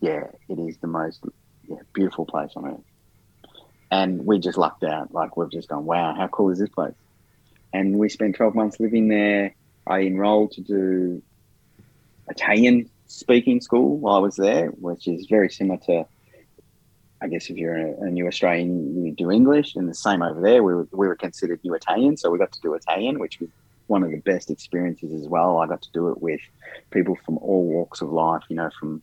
[0.00, 1.24] yeah, it is the most
[1.68, 3.50] yeah, beautiful place on earth.
[3.90, 5.14] And we just lucked out.
[5.14, 6.94] Like, we've just gone, wow, how cool is this place?
[7.72, 9.54] And we spent 12 months living there.
[9.86, 11.22] I enrolled to do
[12.28, 16.06] Italian speaking school while I was there, which is very similar to,
[17.20, 20.40] I guess, if you're a, a new Australian, you do English, and the same over
[20.40, 20.62] there.
[20.62, 23.48] We were, we were considered new Italian, so we got to do Italian, which was
[23.88, 25.58] one of the best experiences as well.
[25.58, 26.40] I got to do it with
[26.90, 29.02] people from all walks of life, you know, from,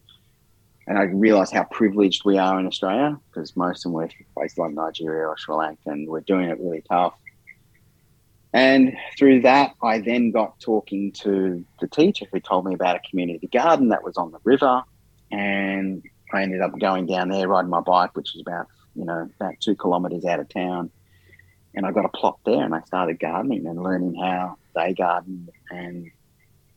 [0.87, 4.25] and I realised how privileged we are in Australia because most of them were from
[4.35, 7.15] places like Nigeria or Sri Lanka, and we're doing it really tough.
[8.55, 13.01] And through that, I then got talking to the teacher who told me about a
[13.09, 14.81] community garden that was on the river.
[15.29, 19.29] And I ended up going down there, riding my bike, which was about, you know,
[19.41, 20.89] about two kilometres out of town.
[21.73, 25.49] And I got a plot there and I started gardening and learning how they garden.
[25.69, 26.09] And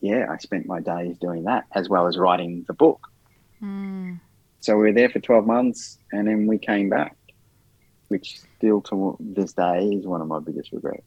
[0.01, 3.07] yeah, I spent my days doing that as well as writing the book.
[3.63, 4.19] Mm.
[4.59, 7.17] So we were there for 12 months and then we came back,
[8.09, 11.05] which still to this day is one of my biggest regrets.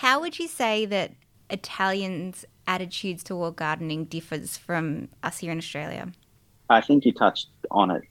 [0.00, 1.12] How would you say that
[1.50, 6.10] Italians' attitudes toward gardening differs from us here in Australia?
[6.70, 8.04] I think you touched on it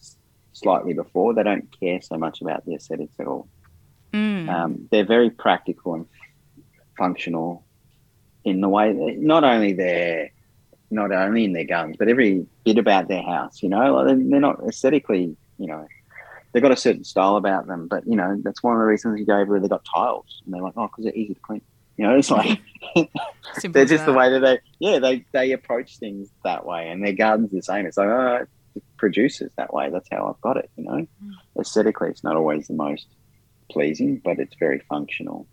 [0.54, 1.34] slightly before.
[1.34, 3.48] They don't care so much about the aesthetics at all.
[4.14, 4.50] Mm.
[4.50, 6.06] Um, they're very practical and
[6.96, 7.66] functional
[8.44, 10.30] in the way that not only they're
[10.92, 13.64] not only in their gardens, but every bit about their house.
[13.64, 15.36] You know, like they're, they're not aesthetically.
[15.58, 15.88] You know,
[16.52, 17.88] they've got a certain style about them.
[17.88, 19.60] But you know, that's one of the reasons you go over.
[19.60, 21.64] They've got tiles, and they're like, oh, because they're easy to clean.
[22.00, 22.60] You know, it's like
[23.64, 27.12] they're just the way that they yeah they they approach things that way and their
[27.12, 27.86] garden's the same.
[27.86, 29.90] It's like oh it produces that way.
[29.90, 31.06] That's how i've got it you know?
[31.60, 33.08] Aesthetically it's not always the most
[33.70, 35.46] pleasing but it's very functional.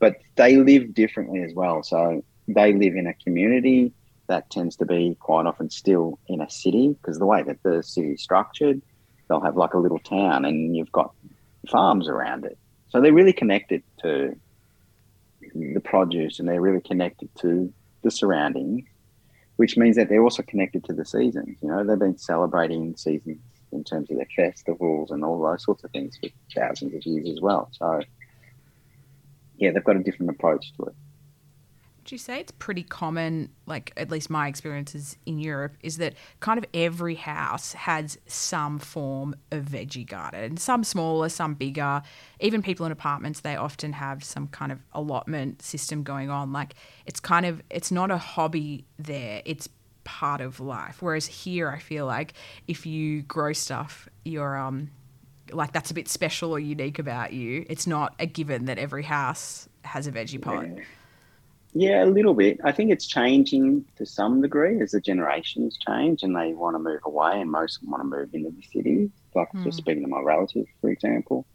[0.00, 1.84] But they live differently as well.
[1.84, 3.92] So they live in a community
[4.26, 7.84] that tends to be quite often still in a city because the way that the
[7.84, 8.82] city is structured
[9.28, 11.12] they'll have like a little town, and you've got
[11.70, 12.58] farms around it.
[12.88, 14.36] So they're really connected to
[15.54, 18.84] the produce, and they're really connected to the surroundings,
[19.56, 21.58] which means that they're also connected to the seasons.
[21.62, 23.38] You know, they've been celebrating seasons
[23.72, 27.28] in terms of their festivals and all those sorts of things for thousands of years
[27.28, 27.68] as well.
[27.72, 28.00] So,
[29.56, 30.94] yeah, they've got a different approach to it.
[32.12, 36.58] You say it's pretty common, like at least my experiences in Europe, is that kind
[36.58, 42.02] of every house has some form of veggie garden, some smaller, some bigger.
[42.40, 46.52] Even people in apartments, they often have some kind of allotment system going on.
[46.52, 46.74] Like
[47.06, 49.68] it's kind of, it's not a hobby there, it's
[50.04, 51.02] part of life.
[51.02, 52.34] Whereas here, I feel like
[52.68, 54.90] if you grow stuff, you're, um,
[55.52, 57.64] like that's a bit special or unique about you.
[57.68, 60.66] It's not a given that every house has a veggie pot.
[60.66, 60.82] Yeah.
[61.78, 62.58] Yeah, a little bit.
[62.64, 66.78] I think it's changing to some degree as the generations change and they want to
[66.78, 69.10] move away, and most of them want to move into the city.
[69.34, 69.62] Like mm.
[69.62, 71.46] just speaking to my relatives, for example.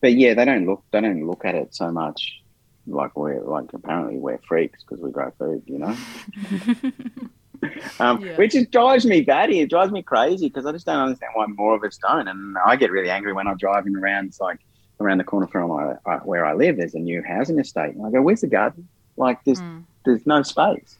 [0.00, 0.82] But yeah, they don't look.
[0.92, 2.40] They don't look at it so much.
[2.86, 5.94] Like we're like apparently we're freaks because we grow food, you know.
[8.00, 8.36] um, yeah.
[8.36, 9.60] Which just drives me batty.
[9.60, 12.28] It drives me crazy because I just don't understand why more of us don't.
[12.28, 14.28] And I get really angry when I'm driving around.
[14.28, 14.60] It's like
[15.00, 17.94] around the corner from my, uh, where I live, there's a new housing estate.
[17.94, 18.88] And I go, where's the garden?
[19.16, 19.84] Like, there's, mm.
[20.04, 20.96] there's no space.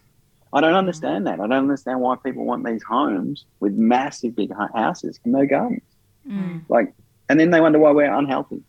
[0.53, 1.35] I don't understand that.
[1.35, 5.83] I don't understand why people want these homes with massive big houses and no gardens.
[6.27, 6.63] Mm.
[6.69, 6.93] Like,
[7.29, 8.63] and then they wonder why we're unhealthy.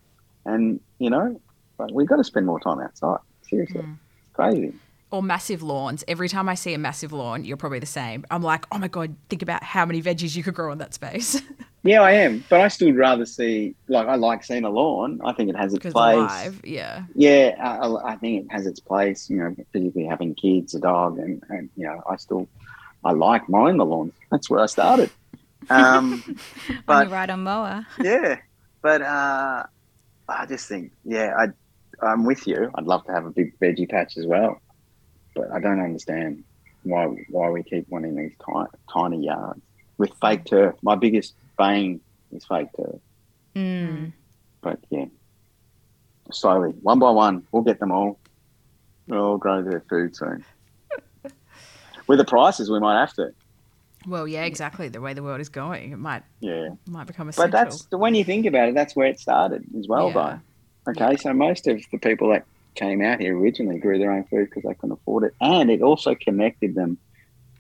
[0.46, 1.42] And, you know,
[1.80, 3.20] like, we've got to spend more time outside.
[3.42, 3.82] Seriously.
[3.82, 3.98] Mm.
[4.28, 4.74] It's crazy
[5.12, 6.04] or massive lawns.
[6.08, 8.26] Every time I see a massive lawn, you're probably the same.
[8.32, 10.94] I'm like, oh my god, think about how many veggies you could grow in that
[10.94, 11.42] space.
[11.84, 15.20] yeah, I am, but I still rather see like I like seeing a lawn.
[15.24, 15.94] I think it has its place.
[15.94, 19.30] Alive, yeah, yeah, I, I, think it has its place.
[19.30, 22.48] You know, particularly having kids, a dog, and, and you know, I still
[23.04, 24.14] I like mowing the lawns.
[24.32, 25.12] That's where I started.
[25.70, 26.38] Um,
[26.86, 27.86] but you ride on mower.
[28.00, 28.38] yeah,
[28.82, 29.64] but uh,
[30.30, 31.48] I just think, yeah, I
[32.06, 32.72] I'm with you.
[32.74, 34.62] I'd love to have a big veggie patch as well
[35.36, 36.44] but I don't understand
[36.84, 39.62] why why we keep wanting these tiny, tiny yards
[39.98, 40.76] with fake turf.
[40.82, 43.00] My biggest bane is fake turf.
[43.56, 44.14] Mm.
[44.62, 45.06] But yeah,
[46.32, 48.20] slowly, one by one, we'll get them all.
[49.08, 50.44] We'll all grow their food soon.
[52.08, 53.34] with the prices, we might have to.
[54.08, 54.88] Well, yeah, exactly.
[54.88, 57.34] The way the world is going, it might yeah might become a.
[57.34, 60.40] But that's when you think about it, that's where it started as well, yeah.
[60.86, 60.92] though.
[60.92, 61.18] Okay, yeah.
[61.18, 64.64] so most of the people that came out here originally grew their own food because
[64.64, 66.98] they couldn't afford it, and it also connected them.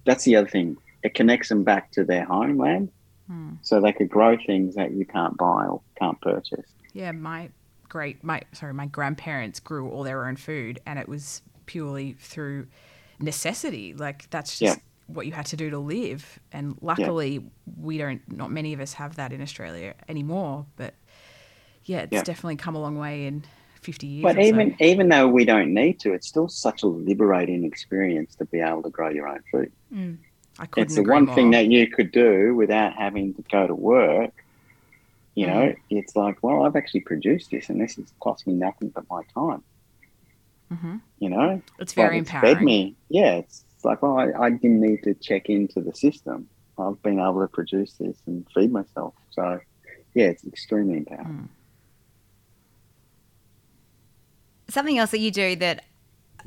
[0.05, 0.77] That's the other thing.
[1.03, 2.91] It connects them back to their homeland,
[3.27, 3.53] hmm.
[3.61, 6.65] so they could grow things that you can't buy or can't purchase.
[6.93, 7.49] Yeah, my
[7.89, 12.67] great my sorry my grandparents grew all their own food, and it was purely through
[13.19, 13.93] necessity.
[13.93, 14.77] Like that's just.
[14.77, 14.83] Yeah.
[15.07, 17.39] What you had to do to live, and luckily, yeah.
[17.81, 18.21] we don't.
[18.31, 20.65] Not many of us have that in Australia anymore.
[20.77, 20.93] But
[21.83, 22.23] yeah, it's yeah.
[22.23, 23.43] definitely come a long way in
[23.81, 24.23] 50 years.
[24.23, 24.85] But even so.
[24.85, 28.83] even though we don't need to, it's still such a liberating experience to be able
[28.83, 29.71] to grow your own food.
[29.93, 30.17] Mm.
[30.77, 31.35] it's the one more.
[31.35, 34.33] thing that you could do without having to go to work.
[35.33, 35.77] You know, mm.
[35.89, 39.23] it's like, well, I've actually produced this, and this has cost me nothing but my
[39.33, 39.63] time.
[40.71, 40.97] Mm-hmm.
[41.19, 42.55] You know, it's very it's empowering.
[42.55, 43.35] Fed me, yeah.
[43.35, 46.47] It's like, well, I, I didn't need to check into the system.
[46.77, 49.13] I've been able to produce this and feed myself.
[49.31, 49.59] So,
[50.13, 51.27] yeah, it's extremely empowering.
[51.27, 51.60] Mm.
[54.71, 55.85] Something else that you do that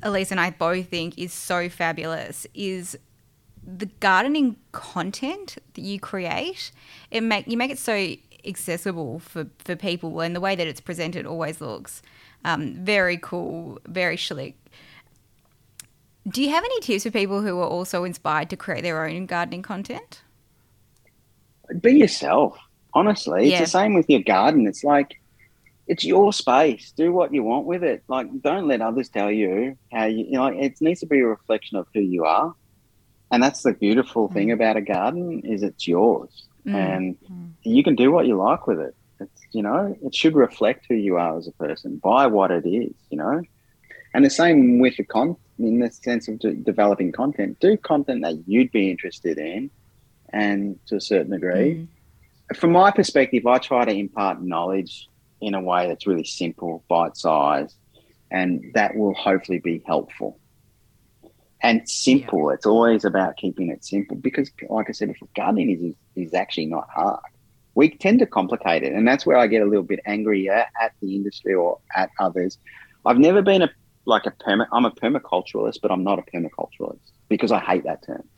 [0.03, 2.99] Elise and I both think is so fabulous is
[3.67, 6.73] the gardening content that you create.
[7.11, 10.81] It make you make it so accessible for, for people, and the way that it's
[10.81, 12.03] presented always looks
[12.45, 14.57] um, very cool, very slick.
[16.29, 19.27] Do you have any tips for people who are also inspired to create their own
[19.27, 20.23] gardening content?
[21.81, 22.59] Be yourself.
[22.95, 23.61] Honestly, yeah.
[23.61, 24.67] it's the same with your garden.
[24.67, 25.21] It's like
[25.87, 26.93] it's your space.
[26.97, 28.03] Do what you want with it.
[28.09, 31.27] Like, don't let others tell you how you, you know, it needs to be a
[31.27, 32.55] reflection of who you are.
[33.31, 34.55] And that's the beautiful thing mm.
[34.55, 36.75] about a garden is it's yours mm.
[36.75, 37.51] and mm.
[37.63, 38.95] you can do what you like with it.
[39.21, 42.67] It's, you know, it should reflect who you are as a person by what it
[42.67, 43.43] is, you know?
[44.13, 48.23] And the same with the con in the sense of de- developing content, do content
[48.23, 49.71] that you'd be interested in
[50.31, 51.87] and to a certain degree.
[52.53, 52.57] Mm.
[52.57, 55.09] From my perspective, I try to impart knowledge
[55.47, 57.77] in a way that's really simple, bite sized,
[58.31, 60.39] and that will hopefully be helpful.
[61.63, 62.49] And simple.
[62.49, 62.55] Yeah.
[62.55, 66.67] It's always about keeping it simple because, like I said before, gardening is, is actually
[66.67, 67.21] not hard.
[67.75, 70.69] We tend to complicate it, and that's where I get a little bit angry at,
[70.81, 72.59] at the industry or at others.
[73.07, 73.71] I've never been a
[74.07, 74.67] like a perma.
[74.73, 78.29] I'm a permaculturalist, but I'm not a permaculturalist because I hate that term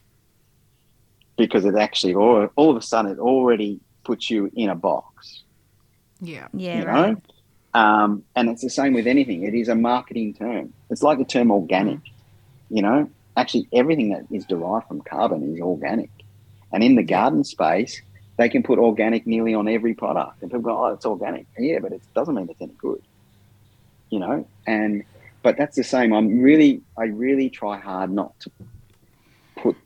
[1.37, 5.43] because it actually all, all of a sudden it already puts you in a box.
[6.21, 6.49] Yeah.
[6.53, 7.11] Yeah, you right.
[7.13, 7.21] know?
[7.81, 9.43] Um, and it's the same with anything.
[9.43, 10.73] It is a marketing term.
[10.89, 12.01] It's like the term organic.
[12.71, 16.11] You know, actually, everything that is derived from carbon is organic.
[16.73, 18.01] And in the garden space,
[18.39, 20.43] they can put organic nearly on every product.
[20.43, 23.03] And people go, "Oh, it's organic." Yeah, but it doesn't mean it's any good.
[24.11, 25.05] You know, and
[25.43, 26.13] but that's the same.
[26.13, 28.51] I'm really, I really try hard not to
[29.57, 29.77] put,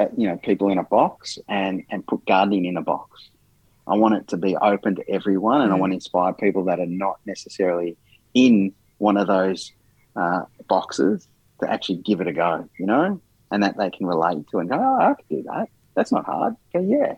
[0.00, 3.28] uh, you know, people in a box and and put gardening in a box.
[3.88, 5.80] I want it to be open to everyone, and I Mm.
[5.80, 7.96] want to inspire people that are not necessarily
[8.34, 9.72] in one of those
[10.18, 11.28] uh, boxes
[11.60, 13.20] to actually give it a go, you know,
[13.50, 15.68] and that they can relate to and go, oh, I can do that.
[15.94, 16.54] That's not hard.
[16.74, 17.14] Go, yeah,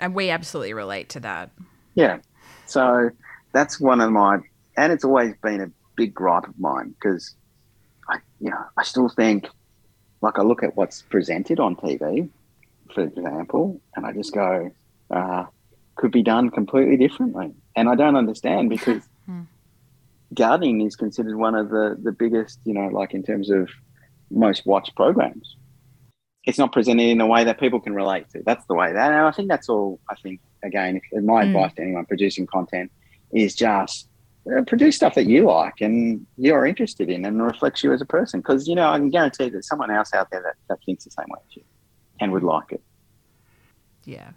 [0.00, 1.50] And we absolutely relate to that.
[1.94, 2.18] yeah.
[2.66, 3.10] So
[3.52, 4.38] that's one of my,
[4.76, 5.66] and it's always been a
[5.96, 7.34] big gripe of mine because
[8.08, 9.46] I, you know, I still think,
[10.22, 12.30] like, I look at what's presented on TV,
[12.94, 14.70] for example, and I just go,
[15.14, 15.44] uh,
[15.96, 17.52] could be done completely differently.
[17.76, 19.42] And I don't understand because Hmm.
[20.34, 23.70] gardening is considered one of the, the biggest, you know, like in terms of
[24.30, 25.56] most watched programs.
[26.46, 28.42] It's not presented in a way that people can relate to.
[28.44, 29.98] That's the way that, and I think that's all.
[30.10, 31.46] I think again, if, my Mm.
[31.46, 32.92] advice to anyone producing content
[33.32, 34.08] is just
[34.54, 38.06] uh, produce stuff that you like and you're interested in, and reflects you as a
[38.18, 38.40] person.
[38.40, 41.10] Because you know, I can guarantee there's someone else out there that, that thinks the
[41.12, 41.62] same way as you
[42.20, 42.82] and would like it.
[44.04, 44.32] Yeah.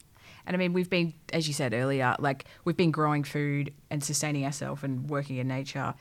[0.48, 4.04] And I mean, we've been, as you said earlier, like we've been growing food and
[4.04, 5.93] sustaining ourselves and working in nature,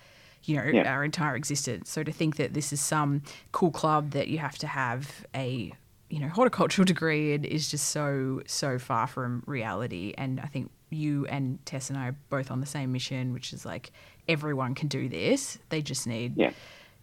[0.44, 0.90] you know, Yeah.
[0.90, 1.90] our entire existence.
[1.90, 3.22] So to think that this is some
[3.53, 5.72] cool club that you have to have a,
[6.09, 10.14] you know, horticultural degree in is just so, so far from reality.
[10.16, 13.53] And I think you and Tess and I are both on the same mission, which
[13.53, 13.90] is like
[14.28, 15.59] everyone can do this.
[15.70, 16.53] They just need, Yeah.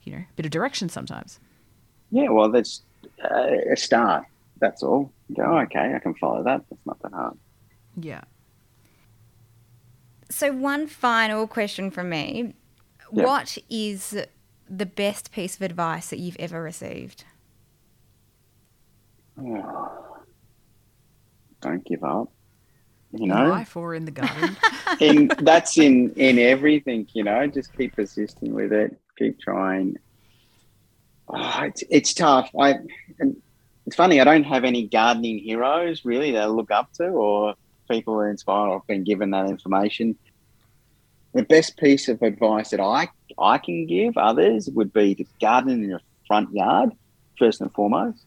[0.03, 1.41] you know, a bit of direction sometimes.
[2.09, 2.81] Yeah, well, that's
[3.21, 4.23] uh, a start.
[4.59, 5.11] That's all.
[5.33, 6.61] You go, oh, okay, I can follow that.
[6.69, 7.37] That's not that hard.
[7.99, 8.21] Yeah.
[10.29, 12.53] So, one final question from me.
[13.11, 13.23] Yeah.
[13.23, 14.15] What is
[14.69, 17.23] the best piece of advice that you've ever received?
[21.61, 22.31] Don't give up.
[23.11, 24.57] You In know, life or in the garden.
[24.99, 27.07] in that's in in everything.
[27.13, 28.99] You know, just keep persisting with it.
[29.17, 29.97] Keep trying.
[31.27, 32.49] Oh, it's it's tough.
[32.59, 32.75] I
[33.19, 33.35] and
[33.85, 34.21] it's funny.
[34.21, 37.55] I don't have any gardening heroes really that I look up to, or
[37.89, 38.71] people who inspire.
[38.71, 40.17] I've been given that information.
[41.33, 45.71] The best piece of advice that I I can give others would be to garden
[45.71, 46.91] in your front yard
[47.37, 48.23] first and foremost.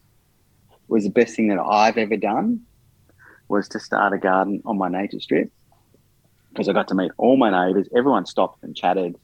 [0.87, 2.61] Was the best thing that I've ever done
[3.47, 5.51] was to start a garden on my nature strip
[6.49, 7.87] because I got to meet all my neighbours.
[7.95, 9.15] Everyone stopped and chatted,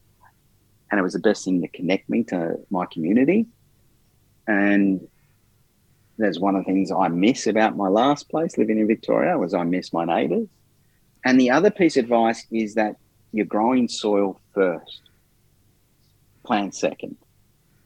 [0.90, 3.48] and it was the best thing to connect me to my community.
[4.48, 5.08] And
[6.24, 9.53] there's one of the things I miss about my last place living in Victoria was
[9.53, 10.47] I miss my neighbours.
[11.26, 12.95] And the other piece of advice is that
[13.32, 15.01] you're growing soil first,
[16.45, 17.17] plant second.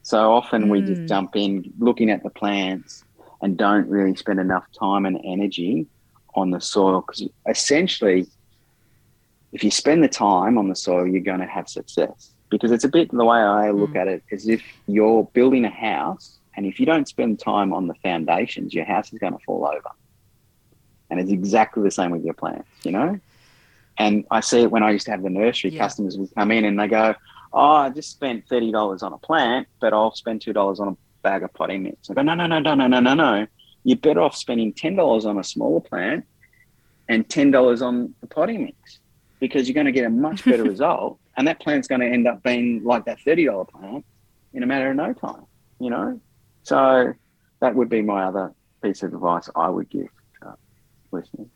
[0.02, 1.08] So often we just Mm.
[1.08, 3.04] jump in looking at the plants
[3.42, 5.86] and don't really spend enough time and energy
[6.34, 8.26] on the soil because essentially
[9.52, 12.84] if you spend the time on the soil you're going to have success because it's
[12.84, 14.00] a bit the way i look Mm.
[14.00, 17.86] at it is if you're building a house and if you don't spend time on
[17.86, 19.90] the foundations, your house is going to fall over.
[21.08, 23.20] And it's exactly the same with your plants, you know?
[23.96, 25.78] And I see it when I used to have the nursery, yeah.
[25.78, 27.14] customers would come in and they go,
[27.52, 31.44] Oh, I just spent $30 on a plant, but I'll spend $2 on a bag
[31.44, 32.10] of potting mix.
[32.10, 33.46] I go, No, no, no, no, no, no, no, no.
[33.84, 36.26] You're better off spending $10 on a smaller plant
[37.08, 38.98] and $10 on the potting mix
[39.38, 41.20] because you're going to get a much better result.
[41.36, 44.04] And that plant's going to end up being like that $30 plant
[44.54, 45.46] in a matter of no time,
[45.78, 46.20] you know?
[46.68, 47.14] So
[47.62, 48.52] that would be my other
[48.84, 50.08] piece of advice I would give
[50.42, 50.54] to
[51.12, 51.48] listeners.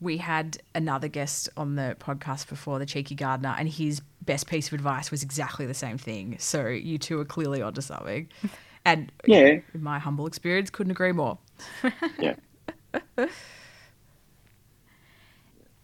[0.00, 4.66] we had another guest on the podcast before, the cheeky gardener, and his best piece
[4.66, 6.34] of advice was exactly the same thing.
[6.40, 8.28] So you two are clearly onto something.
[8.84, 9.60] And Yeah.
[9.72, 11.38] in my humble experience, couldn't agree more.
[12.18, 12.34] Yeah.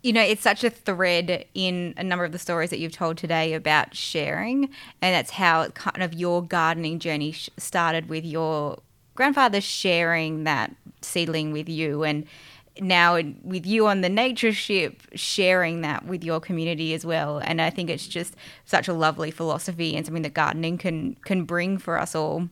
[0.07, 3.19] You know, it's such a thread in a number of the stories that you've told
[3.19, 4.67] today about sharing,
[5.03, 8.79] and that's how kind of your gardening journey started with your
[9.17, 12.25] grandfather sharing that seedling with you, and
[12.81, 17.39] now with you on the nature strip, sharing that with your community as well.
[17.39, 21.43] And I think it's just such a lovely philosophy and something that gardening can can
[21.43, 22.49] bring for us all.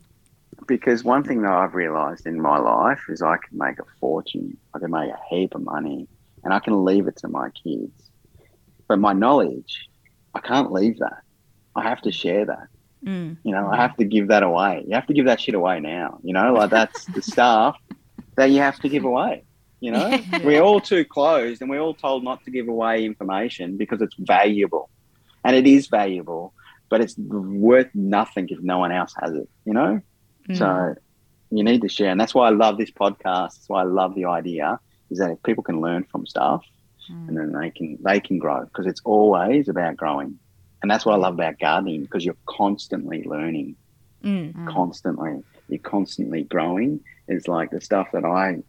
[0.66, 4.57] Because one thing that I've realized in my life is I can make a fortune,
[4.74, 6.09] I can make a heap of money,
[6.45, 7.92] and I can leave it to my kids.
[8.88, 9.88] But my knowledge,
[10.34, 11.22] I can't leave that.
[11.74, 12.68] I have to share that.
[13.05, 13.36] Mm.
[13.42, 14.84] You know, I have to give that away.
[14.86, 16.18] You have to give that shit away now.
[16.22, 17.76] You know, like that's the stuff
[18.36, 19.45] that you have to give away.
[19.80, 23.76] You know, we're all too closed, and we're all told not to give away information
[23.76, 24.88] because it's valuable,
[25.45, 26.55] and it is valuable,
[26.88, 29.49] but it's worth nothing if no one else has it.
[29.64, 30.01] You know,
[30.49, 30.59] Mm.
[30.59, 30.95] so
[31.51, 33.55] you need to share, and that's why I love this podcast.
[33.57, 34.78] That's why I love the idea
[35.11, 36.64] is that if people can learn from stuff,
[37.11, 37.28] Mm.
[37.28, 40.38] and then they can they can grow because it's always about growing,
[40.80, 43.76] and that's what I love about gardening because you're constantly learning
[44.24, 44.55] Mm.
[44.55, 44.72] Mm.
[44.72, 45.42] constantly.
[45.68, 47.00] You're constantly growing.
[47.28, 48.62] It's like the stuff that I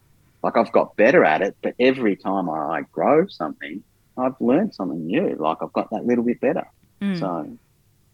[0.44, 0.56] like.
[0.56, 3.82] I've got better at it, but every time I, I grow something,
[4.18, 5.34] I've learned something new.
[5.38, 6.66] Like I've got that little bit better.
[7.00, 7.18] Mm.
[7.18, 7.58] So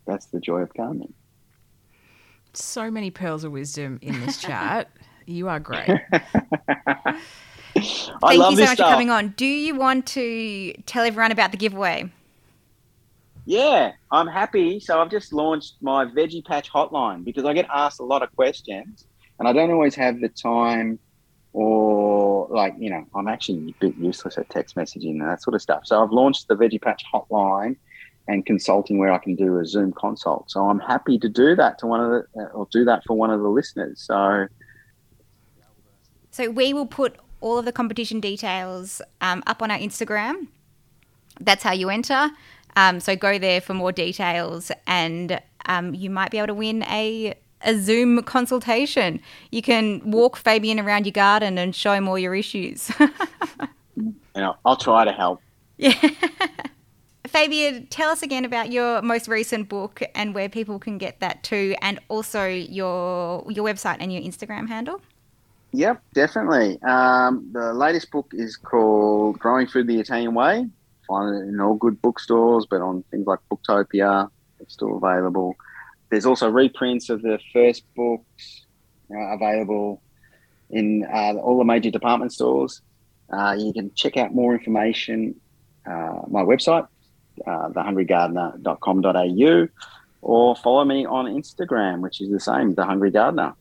[0.06, 1.12] that's the joy of gardening.
[2.54, 4.88] So many pearls of wisdom in this chat.
[5.26, 5.90] You are great.
[7.76, 8.88] I Thank love you so much stuff.
[8.88, 9.28] for coming on.
[9.30, 12.10] Do you want to tell everyone about the giveaway?
[13.44, 14.78] Yeah, I'm happy.
[14.78, 18.34] So I've just launched my Veggie Patch hotline because I get asked a lot of
[18.36, 19.06] questions
[19.38, 20.98] and I don't always have the time
[21.52, 25.54] or like, you know, I'm actually a bit useless at text messaging and that sort
[25.54, 25.86] of stuff.
[25.86, 27.76] So I've launched the Veggie Patch hotline
[28.28, 30.50] and consulting where I can do a Zoom consult.
[30.50, 33.30] So I'm happy to do that to one of the, or do that for one
[33.30, 34.00] of the listeners.
[34.00, 34.46] So
[36.30, 40.46] So we will put all of the competition details um, up on our Instagram.
[41.40, 42.30] That's how you enter.
[42.76, 46.82] Um, so go there for more details, and um, you might be able to win
[46.84, 47.34] a
[47.64, 49.20] a Zoom consultation.
[49.50, 52.90] You can walk Fabian around your garden and show him all your issues.
[54.34, 55.40] know, I'll try to help.
[55.76, 55.94] yeah.
[57.26, 61.42] Fabian, tell us again about your most recent book and where people can get that
[61.42, 65.00] too, and also your your website and your Instagram handle.
[65.72, 66.80] Yep, definitely.
[66.82, 70.66] Um, the latest book is called Growing Food the Italian Way.
[71.08, 75.56] Find it in all good bookstores, but on things like Booktopia, it's still available.
[76.10, 78.66] There's also reprints of the first books
[79.10, 80.02] uh, available
[80.70, 82.82] in uh, all the major department stores.
[83.32, 85.34] Uh, you can check out more information
[85.86, 86.86] uh, my website,
[87.46, 89.68] uh, thehungrygardener.com.au,
[90.20, 93.54] or follow me on Instagram, which is the same, The Hungry Gardener.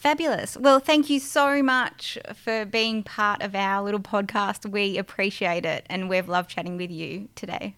[0.00, 0.56] Fabulous.
[0.56, 4.64] Well, thank you so much for being part of our little podcast.
[4.64, 7.76] We appreciate it and we've loved chatting with you today.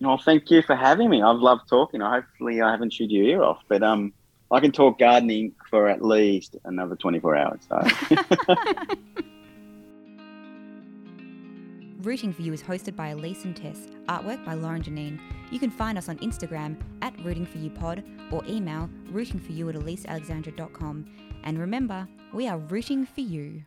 [0.00, 1.22] Well, thank you for having me.
[1.22, 2.02] I've loved talking.
[2.02, 4.12] Hopefully, I haven't chewed your ear off, but um,
[4.52, 7.60] I can talk gardening for at least another 24 hours.
[7.68, 7.84] So.
[12.02, 15.18] Rooting for You is hosted by Elise and Tess, artwork by Lauren Janine.
[15.50, 19.74] You can find us on Instagram at Rooting For You Pod or email rootingforyou at
[19.74, 21.29] elisealexandra.com.
[21.44, 23.64] And remember, we are rooting for you.